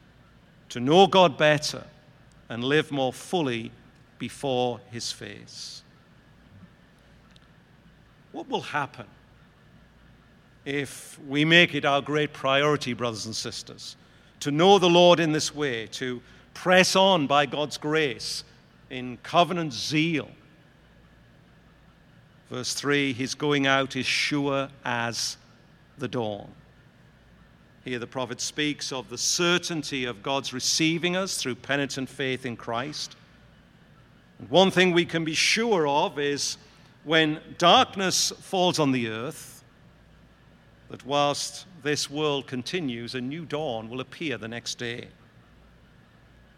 to 0.70 0.80
know 0.80 1.06
God 1.06 1.38
better 1.38 1.84
and 2.48 2.64
live 2.64 2.90
more 2.90 3.12
fully 3.12 3.70
before 4.18 4.80
His 4.90 5.12
face. 5.12 5.84
What 8.32 8.48
will 8.48 8.62
happen 8.62 9.06
if 10.66 11.18
we 11.26 11.44
make 11.44 11.74
it 11.74 11.86
our 11.86 12.02
great 12.02 12.32
priority, 12.34 12.92
brothers 12.92 13.24
and 13.24 13.34
sisters, 13.34 13.96
to 14.40 14.50
know 14.50 14.78
the 14.78 14.90
Lord 14.90 15.20
in 15.20 15.32
this 15.32 15.54
way, 15.54 15.86
to 15.92 16.20
press 16.52 16.94
on 16.96 17.26
by 17.26 17.46
God's 17.46 17.78
grace 17.78 18.44
in 18.90 19.16
covenant 19.22 19.72
zeal? 19.72 20.28
Verse 22.50 22.74
3 22.74 23.12
His 23.12 23.34
going 23.34 23.66
out 23.66 23.96
is 23.96 24.06
sure 24.06 24.68
as 24.84 25.36
the 25.98 26.08
dawn. 26.08 26.50
Here, 27.84 28.00
the 28.00 28.06
prophet 28.06 28.40
speaks 28.40 28.92
of 28.92 29.08
the 29.08 29.18
certainty 29.18 30.04
of 30.04 30.20
God's 30.20 30.52
receiving 30.52 31.16
us 31.16 31.36
through 31.36 31.54
penitent 31.54 32.08
faith 32.08 32.44
in 32.44 32.56
Christ. 32.56 33.14
And 34.40 34.50
one 34.50 34.72
thing 34.72 34.90
we 34.90 35.04
can 35.04 35.24
be 35.24 35.34
sure 35.34 35.86
of 35.86 36.18
is 36.18 36.58
when 37.04 37.40
darkness 37.58 38.32
falls 38.40 38.80
on 38.80 38.90
the 38.90 39.08
earth, 39.08 39.55
that 40.90 41.04
whilst 41.04 41.66
this 41.82 42.10
world 42.10 42.46
continues, 42.46 43.14
a 43.14 43.20
new 43.20 43.44
dawn 43.44 43.88
will 43.88 44.00
appear 44.00 44.38
the 44.38 44.48
next 44.48 44.76
day. 44.76 45.08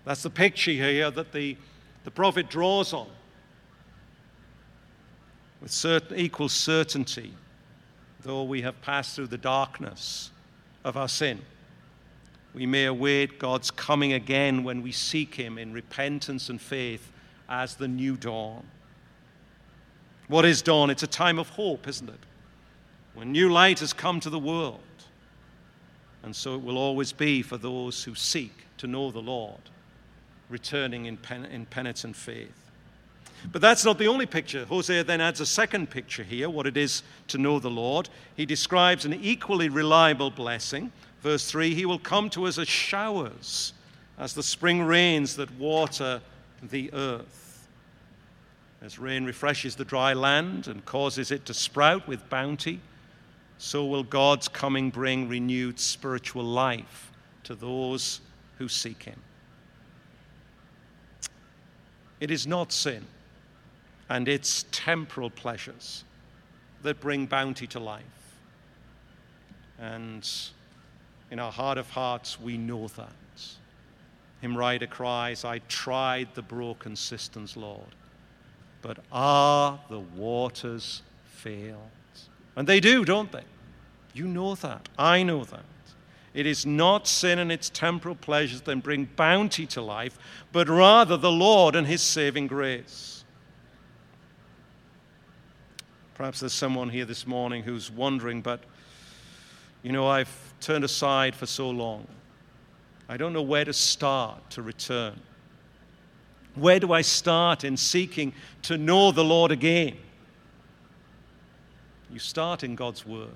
That's 0.05 0.23
the 0.23 0.31
picture 0.31 0.71
here 0.71 1.11
that 1.11 1.33
the, 1.33 1.57
the 2.05 2.11
prophet 2.11 2.49
draws 2.49 2.93
on. 2.93 3.09
With 5.61 5.71
certain, 5.71 6.17
equal 6.17 6.49
certainty, 6.49 7.35
though 8.23 8.45
we 8.45 8.63
have 8.63 8.81
passed 8.81 9.17
through 9.17 9.27
the 9.27 9.39
darkness 9.39 10.31
of 10.85 10.97
our 10.97 11.09
sin. 11.09 11.41
We 12.55 12.67
may 12.67 12.87
await 12.87 13.39
God's 13.39 13.71
coming 13.71 14.13
again 14.13 14.65
when 14.65 14.83
we 14.83 14.93
seek 14.93 15.35
Him 15.35 15.59
in 15.59 15.73
repentance 15.73 16.49
and 16.49 16.61
faith 16.61 17.13
as 17.49 17.75
the 17.75 17.89
new 17.89 18.17
dawn. 18.17 18.65
What 20.29 20.45
is 20.45 20.63
dawn? 20.63 20.91
It's 20.91 21.03
a 21.03 21.09
time 21.09 21.39
of 21.39 21.49
hope, 21.51 21.89
isn't 21.89 22.09
it? 22.09 22.21
When 23.19 23.33
new 23.33 23.51
light 23.51 23.81
has 23.81 23.93
come 23.93 24.21
to 24.21 24.31
the 24.31 24.39
world. 24.39 24.79
And 26.23 26.37
so 26.37 26.55
it 26.55 26.63
will 26.63 26.79
always 26.79 27.11
be 27.13 27.43
for 27.43 27.57
those 27.57 28.05
who 28.05 28.15
seek 28.15 28.53
to 28.77 28.87
know 28.87 29.11
the 29.11 29.19
Lord, 29.19 29.59
returning 30.49 31.07
in, 31.07 31.17
pen- 31.17 31.47
in 31.47 31.67
penitent 31.67 32.15
faith. 32.15 32.71
But 33.51 33.61
that's 33.61 33.85
not 33.85 33.99
the 33.99 34.07
only 34.07 34.27
picture. 34.27 34.65
Hosea 34.67 35.03
then 35.03 35.21
adds 35.21 35.41
a 35.41 35.47
second 35.47 35.91
picture 35.91 36.23
here, 36.23 36.49
what 36.49 36.69
it 36.69 36.77
is 36.77 37.03
to 37.27 37.39
know 37.39 37.59
the 37.59 37.69
Lord. 37.69 38.09
He 38.37 38.47
describes 38.47 39.05
an 39.05 39.15
equally 39.15 39.69
reliable 39.69 40.31
blessing. 40.31 40.93
Verse 41.21 41.51
3 41.51 41.75
He 41.75 41.87
will 41.87 41.99
come 41.99 42.31
to 42.31 42.47
us 42.47 42.57
as 42.57 42.69
showers, 42.69 43.73
as 44.17 44.33
the 44.33 44.45
spring 44.45 44.85
rains 44.85 45.35
that 45.35 45.51
water 45.59 46.21
the 46.63 46.93
earth. 46.93 47.67
As 48.81 49.01
rain 49.01 49.25
refreshes 49.25 49.75
the 49.75 49.85
dry 49.85 50.13
land 50.13 50.69
and 50.69 50.85
causes 50.85 51.33
it 51.33 51.47
to 51.47 51.55
sprout 51.55 52.07
with 52.07 52.31
bounty, 52.31 52.81
so 53.59 53.85
will 53.85 54.05
God's 54.05 54.47
coming 54.47 54.91
bring 54.91 55.29
renewed 55.29 55.79
spiritual 55.81 56.45
life 56.45 57.13
to 57.43 57.55
those 57.55 58.21
who 58.57 58.69
seek 58.69 59.03
Him. 59.03 59.21
It 62.21 62.31
is 62.31 62.47
not 62.47 62.73
sin 62.73 63.05
and 64.09 64.29
its 64.29 64.65
temporal 64.71 65.31
pleasures 65.31 66.05
that 66.83 67.01
bring 67.01 67.27
bounty 67.27 67.67
to 67.69 67.81
life. 67.81 68.05
And 69.79 70.29
in 71.31 71.39
our 71.39 71.53
heart 71.53 71.79
of 71.79 71.91
hearts, 71.91 72.41
we 72.41 72.57
know 72.57 72.89
that. 72.89 73.13
Hymn 74.41 74.57
writer 74.57 74.87
cries, 74.87 75.45
I 75.45 75.59
tried 75.69 76.35
the 76.35 76.43
broken 76.43 76.95
cisterns, 76.95 77.57
Lord, 77.57 77.95
but 78.83 78.99
are 79.11 79.81
the 79.91 79.99
waters 79.99 81.03
failed? 81.25 81.91
And 82.59 82.67
they 82.67 82.81
do, 82.81 83.05
don't 83.05 83.31
they? 83.31 83.45
You 84.15 84.27
know 84.27 84.57
that. 84.57 84.89
I 84.99 85.23
know 85.23 85.45
that. 85.45 85.63
It 86.35 86.45
is 86.45 86.67
not 86.67 87.07
sin 87.07 87.39
and 87.39 87.53
its 87.53 87.71
temporal 87.71 88.17
pleasures 88.17 88.63
that 88.63 88.83
bring 88.83 89.05
bounty 89.05 89.65
to 89.67 89.81
life, 89.81 90.19
but 90.51 90.69
rather 90.69 91.17
the 91.17 91.31
Lord 91.31 91.77
and 91.77 91.87
His 91.87 92.03
saving 92.03 92.49
grace. 92.49 93.25
Perhaps 96.15 96.41
there's 96.41 96.53
someone 96.53 96.89
here 96.89 97.05
this 97.05 97.29
morning 97.29 97.63
who's 97.63 97.93
wondering, 97.93 98.43
but 98.43 98.65
you 99.85 99.93
know, 99.93 100.09
I've 100.09 100.53
turned 100.61 100.83
aside 100.83 101.37
for 101.37 101.47
so 101.47 101.71
long. 101.71 102.09
I 103.09 103.17
don't 103.17 103.33
know 103.33 103.41
where 103.41 103.65
to 103.65 103.73
start 103.73 104.51
to 104.51 104.63
return. 104.63 105.21
Where 106.57 106.81
do 106.81 106.93
I 106.93 107.03
start 107.03 107.63
in 107.63 107.77
seeking 107.77 108.33
to 108.63 108.77
know 108.77 109.13
the 109.13 109.23
Lord 109.23 109.53
again? 109.53 109.97
You 112.13 112.19
start 112.19 112.65
in 112.65 112.75
God's 112.75 113.07
Word. 113.07 113.29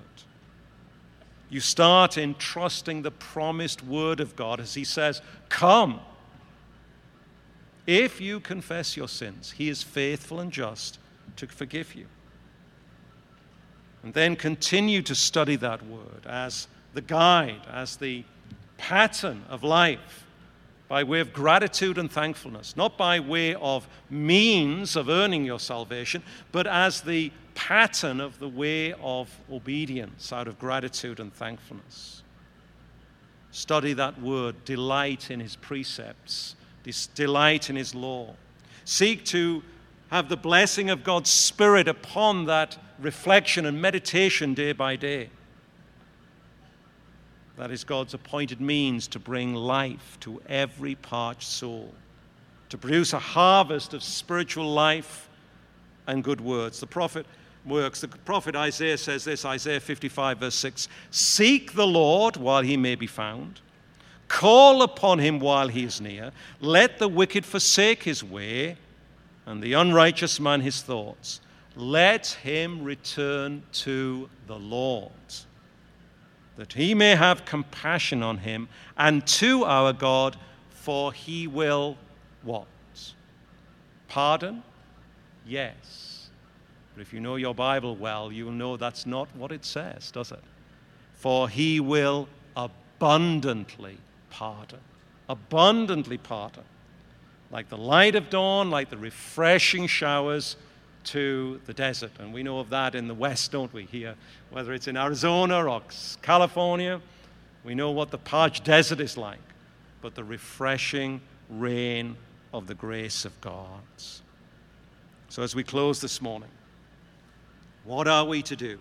You 1.49 1.59
start 1.59 2.17
in 2.17 2.35
trusting 2.35 3.03
the 3.03 3.11
promised 3.11 3.83
Word 3.83 4.19
of 4.19 4.35
God 4.35 4.59
as 4.59 4.73
He 4.73 4.83
says, 4.83 5.21
Come. 5.49 5.99
If 7.85 8.21
you 8.21 8.39
confess 8.39 8.95
your 8.97 9.07
sins, 9.07 9.51
He 9.51 9.69
is 9.69 9.83
faithful 9.83 10.39
and 10.39 10.51
just 10.51 10.99
to 11.35 11.47
forgive 11.47 11.95
you. 11.95 12.05
And 14.03 14.13
then 14.13 14.35
continue 14.35 15.01
to 15.03 15.15
study 15.15 15.55
that 15.57 15.85
Word 15.85 16.25
as 16.25 16.67
the 16.93 17.01
guide, 17.01 17.61
as 17.71 17.97
the 17.97 18.23
pattern 18.77 19.43
of 19.49 19.63
life 19.63 20.25
by 20.87 21.03
way 21.03 21.19
of 21.19 21.33
gratitude 21.33 21.97
and 21.97 22.11
thankfulness, 22.11 22.75
not 22.75 22.97
by 22.97 23.19
way 23.19 23.55
of 23.55 23.87
means 24.09 24.95
of 24.95 25.09
earning 25.09 25.45
your 25.45 25.59
salvation, 25.59 26.21
but 26.51 26.67
as 26.67 27.01
the 27.01 27.31
pattern 27.55 28.19
of 28.19 28.39
the 28.39 28.47
way 28.47 28.93
of 28.93 29.29
obedience 29.51 30.33
out 30.33 30.47
of 30.47 30.59
gratitude 30.59 31.19
and 31.19 31.33
thankfulness. 31.33 32.23
Study 33.51 33.93
that 33.93 34.19
word, 34.19 34.65
delight 34.65 35.29
in 35.29 35.39
his 35.39 35.55
precepts, 35.55 36.55
this 36.83 37.07
delight 37.07 37.69
in 37.69 37.75
his 37.75 37.93
law. 37.93 38.35
Seek 38.85 39.23
to 39.25 39.63
have 40.09 40.29
the 40.29 40.37
blessing 40.37 40.89
of 40.89 41.03
God's 41.03 41.29
Spirit 41.29 41.87
upon 41.87 42.45
that 42.45 42.77
reflection 42.99 43.65
and 43.65 43.81
meditation 43.81 44.53
day 44.53 44.71
by 44.71 44.95
day. 44.95 45.29
That 47.57 47.71
is 47.71 47.83
God's 47.83 48.13
appointed 48.13 48.59
means 48.59 49.07
to 49.09 49.19
bring 49.19 49.53
life 49.53 50.17
to 50.21 50.41
every 50.47 50.95
parched 50.95 51.43
soul, 51.43 51.93
to 52.69 52.77
produce 52.77 53.13
a 53.13 53.19
harvest 53.19 53.93
of 53.93 54.03
spiritual 54.03 54.71
life 54.71 55.29
and 56.07 56.23
good 56.23 56.41
words. 56.41 56.79
The 56.79 56.87
prophet 56.87 57.25
works. 57.65 58.01
The 58.01 58.07
prophet 58.07 58.55
Isaiah 58.55 58.97
says 58.97 59.23
this 59.23 59.45
Isaiah 59.45 59.79
55, 59.79 60.39
verse 60.39 60.55
6 60.55 60.87
Seek 61.11 61.73
the 61.73 61.87
Lord 61.87 62.37
while 62.37 62.61
he 62.61 62.77
may 62.77 62.95
be 62.95 63.07
found, 63.07 63.61
call 64.27 64.81
upon 64.81 65.19
him 65.19 65.39
while 65.39 65.67
he 65.67 65.83
is 65.83 66.01
near. 66.01 66.31
Let 66.59 66.99
the 66.99 67.07
wicked 67.07 67.45
forsake 67.45 68.03
his 68.03 68.23
way, 68.23 68.77
and 69.45 69.61
the 69.61 69.73
unrighteous 69.73 70.39
man 70.39 70.61
his 70.61 70.81
thoughts. 70.81 71.41
Let 71.75 72.27
him 72.27 72.83
return 72.83 73.63
to 73.73 74.29
the 74.47 74.59
Lord 74.59 75.11
that 76.57 76.73
he 76.73 76.93
may 76.93 77.15
have 77.15 77.45
compassion 77.45 78.21
on 78.21 78.37
him, 78.37 78.69
and 78.97 79.25
to 79.25 79.65
our 79.65 79.91
God, 79.93 80.37
for 80.69 81.11
he 81.11 81.47
will 81.47 81.97
what? 82.43 82.67
Pardon? 84.07 84.63
Yes. 85.45 86.12
But 86.93 87.01
if 87.01 87.13
you 87.13 87.19
know 87.19 87.35
your 87.35 87.55
Bible 87.55 87.95
well, 87.95 88.31
you'll 88.31 88.51
know 88.51 88.77
that's 88.77 89.05
not 89.05 89.33
what 89.35 89.51
it 89.51 89.65
says, 89.65 90.11
does 90.11 90.31
it? 90.31 90.43
For 91.13 91.49
he 91.49 91.79
will 91.79 92.27
abundantly 92.55 93.97
pardon. 94.29 94.79
Abundantly 95.27 96.17
pardon. 96.17 96.63
Like 97.49 97.69
the 97.69 97.77
light 97.77 98.15
of 98.15 98.29
dawn, 98.29 98.69
like 98.69 98.89
the 98.89 98.97
refreshing 98.97 99.87
showers 99.87 100.55
to 101.05 101.59
the 101.65 101.73
desert. 101.73 102.11
And 102.19 102.33
we 102.33 102.43
know 102.43 102.59
of 102.59 102.69
that 102.69 102.95
in 102.95 103.07
the 103.07 103.13
West, 103.13 103.51
don't 103.51 103.73
we? 103.73 103.85
Here, 103.85 104.15
whether 104.51 104.73
it's 104.73 104.87
in 104.87 104.97
Arizona 104.97 105.65
or 105.65 105.81
California, 106.21 107.01
we 107.63 107.75
know 107.75 107.91
what 107.91 108.11
the 108.11 108.17
parched 108.17 108.63
desert 108.63 108.99
is 108.99 109.17
like, 109.17 109.39
but 110.01 110.15
the 110.15 110.23
refreshing 110.23 111.21
rain 111.49 112.17
of 112.53 112.67
the 112.67 112.75
grace 112.75 113.25
of 113.25 113.39
God. 113.41 113.81
So, 115.29 115.41
as 115.41 115.55
we 115.55 115.63
close 115.63 115.99
this 115.99 116.21
morning, 116.21 116.49
what 117.83 118.07
are 118.07 118.25
we 118.25 118.41
to 118.43 118.55
do? 118.55 118.77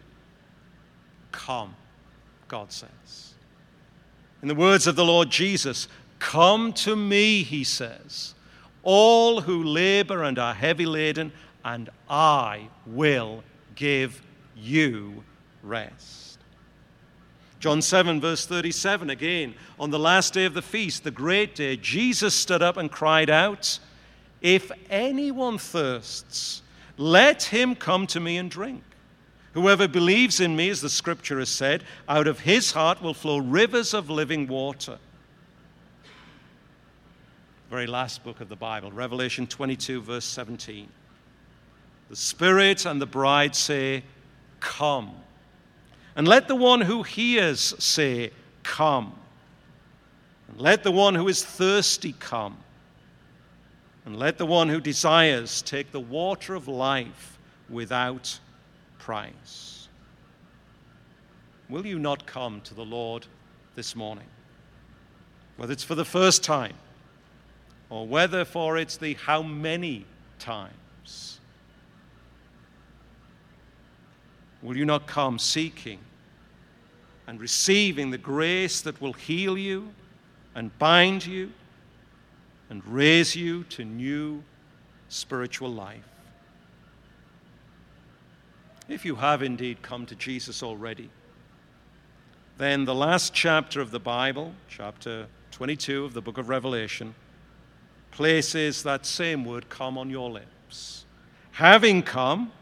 Come, 1.33 1.75
God 2.49 2.73
says. 2.73 3.35
In 4.43 4.49
the 4.49 4.55
words 4.55 4.87
of 4.87 4.97
the 4.97 5.05
Lord 5.05 5.31
Jesus, 5.31 5.89
Come 6.19 6.73
to 6.75 6.95
me, 6.95 7.43
he 7.43 7.65
says, 7.65 8.35
all 8.85 9.41
who 9.41 9.65
labor 9.65 10.23
and 10.23 10.39
are 10.39 10.55
heavy 10.55 10.87
laden, 10.87 11.33
and 11.65 11.91
I 12.09 12.69
will 12.87 13.43
give 13.75 14.23
you 14.57 15.25
rest. 15.65 16.39
John 17.59 17.83
7, 17.83 18.21
verse 18.21 18.47
37, 18.47 19.11
again, 19.11 19.55
on 19.81 19.91
the 19.91 19.99
last 19.99 20.33
day 20.33 20.45
of 20.45 20.55
the 20.55 20.63
feast, 20.63 21.03
the 21.03 21.11
great 21.11 21.57
day, 21.57 21.77
Jesus 21.77 22.35
stood 22.35 22.63
up 22.63 22.77
and 22.77 22.91
cried 22.91 23.31
out, 23.31 23.81
If 24.41 24.71
anyone 24.91 25.59
thirsts, 25.59 26.63
let 26.97 27.43
him 27.45 27.75
come 27.75 28.07
to 28.09 28.21
me 28.21 28.37
and 28.37 28.51
drink. 28.51 28.83
Whoever 29.55 29.87
believes 29.87 30.41
in 30.41 30.57
me, 30.57 30.71
as 30.71 30.81
the 30.81 30.89
scripture 30.89 31.39
has 31.39 31.51
said, 31.51 31.85
out 32.09 32.27
of 32.27 32.41
his 32.41 32.73
heart 32.73 33.03
will 33.03 33.15
flow 33.15 33.39
rivers 33.39 33.93
of 33.93 34.09
living 34.09 34.47
water. 34.47 34.99
Very 37.71 37.87
last 37.87 38.25
book 38.25 38.41
of 38.41 38.49
the 38.49 38.57
Bible, 38.57 38.91
Revelation 38.93 39.47
22, 39.47 40.01
verse 40.03 40.25
17. 40.25 40.89
The 42.09 42.17
Spirit 42.17 42.87
and 42.87 43.01
the 43.01 43.07
bride 43.07 43.55
say, 43.55 44.05
Come. 44.61 45.13
And 46.15 46.29
let 46.29 46.49
the 46.49 46.57
one 46.57 46.83
who 46.83 47.03
hears 47.03 47.75
say, 47.83 48.31
Come. 48.63 49.15
And 50.49 50.61
let 50.61 50.83
the 50.83 50.93
one 50.93 51.15
who 51.15 51.29
is 51.29 51.45
thirsty 51.45 52.15
come. 52.19 52.59
And 54.05 54.19
let 54.19 54.37
the 54.37 54.47
one 54.47 54.69
who 54.69 54.81
desires 54.81 55.63
take 55.63 55.93
the 55.93 56.01
water 56.01 56.55
of 56.55 56.69
life 56.69 57.39
without 57.71 58.39
price. 59.03 59.89
Will 61.69 61.85
you 61.85 61.99
not 61.99 62.25
come 62.25 62.61
to 62.61 62.75
the 62.75 62.85
Lord 62.85 63.27
this 63.75 63.97
morning? 63.97 64.29
Whether 65.57 65.73
it's 65.73 65.83
for 65.83 65.97
the 65.97 66.05
first 66.05 66.45
time 66.45 66.75
or 67.91 68.07
whether 68.07 68.45
for 68.45 68.79
it's 68.79 68.97
the 68.97 69.15
how 69.15 69.43
many 69.43 70.07
times. 70.39 71.41
Will 74.63 74.77
you 74.77 74.85
not 74.85 75.09
come 75.09 75.37
seeking 75.37 75.99
and 77.27 77.41
receiving 77.41 78.11
the 78.11 78.19
grace 78.19 78.83
that 78.83 79.01
will 79.01 79.15
heal 79.15 79.59
you 79.59 79.93
and 80.55 80.77
bind 80.79 81.27
you 81.27 81.51
and 82.71 82.87
raise 82.87 83.35
you 83.35 83.65
to 83.65 83.85
new 83.85 84.45
spiritual 85.09 85.73
life? 85.73 86.12
If 88.89 89.05
you 89.05 89.17
have 89.17 89.43
indeed 89.43 89.83
come 89.83 90.07
to 90.07 90.15
Jesus 90.15 90.63
already, 90.63 91.11
then 92.59 92.85
the 92.85 92.95
last 92.95 93.33
chapter 93.33 93.81
of 93.81 93.91
the 93.91 94.01
Bible, 94.01 94.53
chapter 94.69 95.27
22 95.53 96.05
of 96.05 96.15
the 96.15 96.21
book 96.21 96.37
of 96.37 96.49
Revelation, 96.49 97.15
places 98.11 98.83
that 98.83 99.07
same 99.07 99.45
word 99.45 99.69
come 99.69 99.97
on 99.97 100.11
your 100.11 100.31
lips. 100.31 101.05
Having 101.53 102.03
come, 102.03 102.53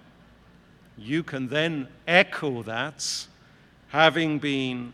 you 0.97 1.23
can 1.23 1.49
then 1.49 1.89
echo 2.07 2.63
that, 2.65 3.27
having 3.89 4.39
been 4.39 4.93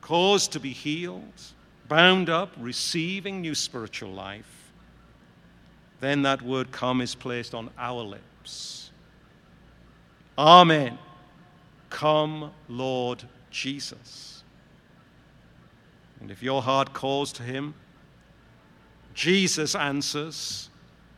caused 0.00 0.52
to 0.52 0.60
be 0.60 0.72
healed, 0.72 1.42
bound 1.88 2.30
up, 2.30 2.50
receiving 2.58 3.40
new 3.40 3.54
spiritual 3.54 4.10
life. 4.10 4.72
Then 6.00 6.22
that 6.22 6.42
word 6.42 6.72
come 6.72 7.00
is 7.00 7.14
placed 7.14 7.54
on 7.54 7.70
our 7.78 8.02
lips. 8.02 8.81
Amen. 10.42 10.98
Come, 11.88 12.50
Lord 12.68 13.22
Jesus. 13.52 14.42
And 16.20 16.32
if 16.32 16.42
your 16.42 16.62
heart 16.62 16.92
calls 16.92 17.32
to 17.34 17.44
him, 17.44 17.74
Jesus 19.14 19.76
answers, 19.76 20.68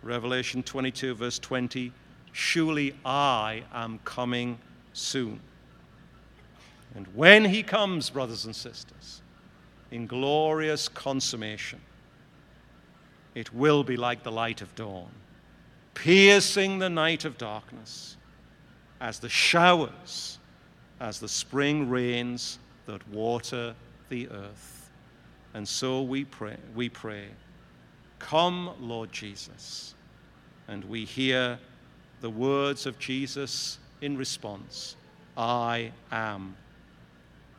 Revelation 0.02 0.62
22, 0.62 1.14
verse 1.14 1.38
20 1.38 1.90
Surely 2.32 2.94
I 3.02 3.62
am 3.72 3.98
coming 4.04 4.58
soon. 4.92 5.40
And 6.94 7.06
when 7.14 7.46
he 7.46 7.62
comes, 7.62 8.10
brothers 8.10 8.44
and 8.44 8.54
sisters, 8.54 9.22
in 9.90 10.06
glorious 10.06 10.86
consummation, 10.86 11.80
it 13.34 13.54
will 13.54 13.84
be 13.84 13.96
like 13.96 14.22
the 14.22 14.32
light 14.32 14.60
of 14.60 14.74
dawn, 14.74 15.08
piercing 15.94 16.78
the 16.78 16.90
night 16.90 17.24
of 17.24 17.38
darkness, 17.38 18.18
as 19.00 19.18
the 19.18 19.28
showers, 19.28 20.38
as 21.00 21.20
the 21.20 21.28
spring 21.28 21.88
rains 21.88 22.58
that 22.86 23.06
water 23.08 23.74
the 24.08 24.28
earth. 24.28 24.90
And 25.54 25.66
so 25.66 26.02
we 26.02 26.24
pray, 26.24 26.56
we 26.74 26.88
pray, 26.88 27.26
come, 28.18 28.70
Lord 28.80 29.12
Jesus. 29.12 29.94
And 30.68 30.84
we 30.84 31.04
hear 31.04 31.58
the 32.20 32.30
words 32.30 32.86
of 32.86 32.98
Jesus 32.98 33.78
in 34.00 34.16
response 34.16 34.96
I 35.36 35.92
am. 36.10 36.56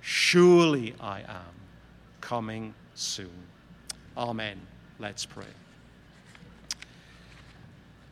Surely 0.01 0.95
I 0.99 1.21
am 1.21 1.55
coming 2.21 2.73
soon. 2.93 3.43
Amen. 4.17 4.59
Let's 4.99 5.25
pray. 5.25 5.45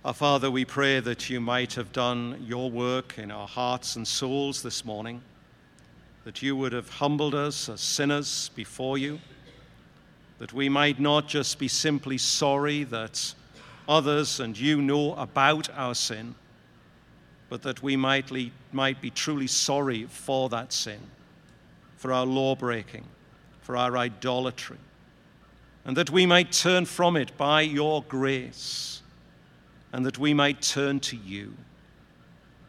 Our 0.05 0.13
Father, 0.13 0.51
we 0.51 0.65
pray 0.65 0.99
that 0.99 1.29
you 1.29 1.39
might 1.39 1.75
have 1.75 1.93
done 1.93 2.43
your 2.45 2.69
work 2.69 3.17
in 3.17 3.31
our 3.31 3.47
hearts 3.47 3.95
and 3.95 4.05
souls 4.05 4.61
this 4.61 4.83
morning, 4.83 5.21
that 6.25 6.41
you 6.41 6.57
would 6.57 6.73
have 6.73 6.89
humbled 6.89 7.33
us 7.33 7.69
as 7.69 7.79
sinners 7.79 8.49
before 8.53 8.97
you, 8.97 9.21
that 10.39 10.51
we 10.51 10.67
might 10.67 10.99
not 10.99 11.29
just 11.29 11.57
be 11.57 11.69
simply 11.69 12.17
sorry 12.17 12.83
that 12.83 13.33
others 13.87 14.41
and 14.41 14.59
you 14.59 14.81
know 14.81 15.13
about 15.15 15.69
our 15.69 15.95
sin, 15.95 16.35
but 17.47 17.61
that 17.61 17.81
we 17.81 17.95
might, 17.95 18.29
might 18.73 18.99
be 18.99 19.09
truly 19.09 19.47
sorry 19.47 20.03
for 20.03 20.49
that 20.49 20.73
sin, 20.73 20.99
for 21.95 22.11
our 22.11 22.25
law 22.25 22.55
breaking, 22.55 23.05
for 23.61 23.77
our 23.77 23.97
idolatry, 23.97 24.79
and 25.85 25.95
that 25.95 26.09
we 26.09 26.25
might 26.25 26.51
turn 26.51 26.83
from 26.83 27.15
it 27.15 27.37
by 27.37 27.61
your 27.61 28.03
grace 28.03 28.99
and 29.93 30.03
that 30.07 30.17
we 30.17 30.33
might 30.33 30.61
turn 30.61 30.99
to 30.99 31.15
you. 31.15 31.53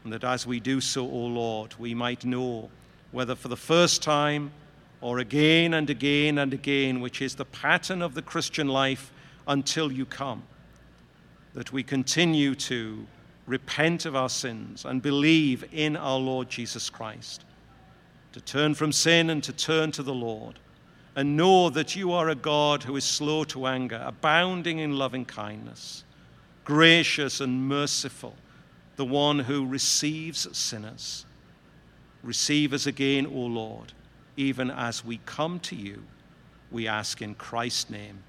And 0.05 0.13
that 0.13 0.25
as 0.25 0.47
we 0.47 0.61
do 0.61 0.81
so, 0.81 1.03
O 1.03 1.19
Lord, 1.27 1.75
we 1.79 1.95
might 1.95 2.25
know, 2.25 2.71
whether 3.11 3.35
for 3.35 3.49
the 3.49 3.57
first 3.57 4.03
time 4.03 4.53
or 5.01 5.19
again 5.19 5.75
and 5.75 5.89
again 5.89 6.39
and 6.39 6.53
again, 6.53 7.01
which 7.01 7.23
is 7.23 7.35
the 7.35 7.47
pattern 7.47 8.03
of 8.03 8.15
the 8.15 8.23
Christian 8.23 8.69
life 8.69 9.11
until 9.49 9.91
you 9.91 10.05
come, 10.05 10.43
that 11.55 11.73
we 11.73 11.83
continue 11.83 12.55
to 12.55 13.07
repent 13.47 14.05
of 14.05 14.15
our 14.15 14.29
sins 14.29 14.85
and 14.85 15.01
believe 15.01 15.65
in 15.73 15.97
our 15.97 16.19
Lord 16.19 16.51
Jesus 16.51 16.91
Christ, 16.91 17.45
to 18.33 18.41
turn 18.41 18.75
from 18.75 18.93
sin 18.93 19.31
and 19.31 19.43
to 19.45 19.53
turn 19.53 19.93
to 19.93 20.03
the 20.03 20.15
Lord, 20.15 20.59
and 21.17 21.37
know 21.37 21.71
that 21.71 21.97
you 21.97 22.13
are 22.13 22.29
a 22.29 22.35
God 22.35 22.83
who 22.83 22.97
is 22.97 23.05
slow 23.05 23.45
to 23.45 23.67
anger, 23.67 24.03
abounding 24.05 24.81
in 24.81 24.99
loving 24.99 25.25
kindness 25.25 26.04
gracious 26.65 27.41
and 27.41 27.69
merciful, 27.69 28.35
the 28.97 29.05
one 29.05 29.41
who 29.41 29.67
receives 29.67 30.47
sinners. 30.57 31.27
Receive 32.23 32.73
us 32.73 32.87
again, 32.87 33.27
O 33.27 33.39
Lord, 33.39 33.93
even 34.37 34.71
as 34.71 35.05
we 35.05 35.21
come 35.27 35.61
to 35.61 35.77
you. 35.77 36.03
We 36.71 36.89
ask 36.89 37.21
in 37.23 37.35
Christ's 37.35 37.91
name. 37.91 38.25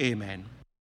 Amen. 0.00 0.46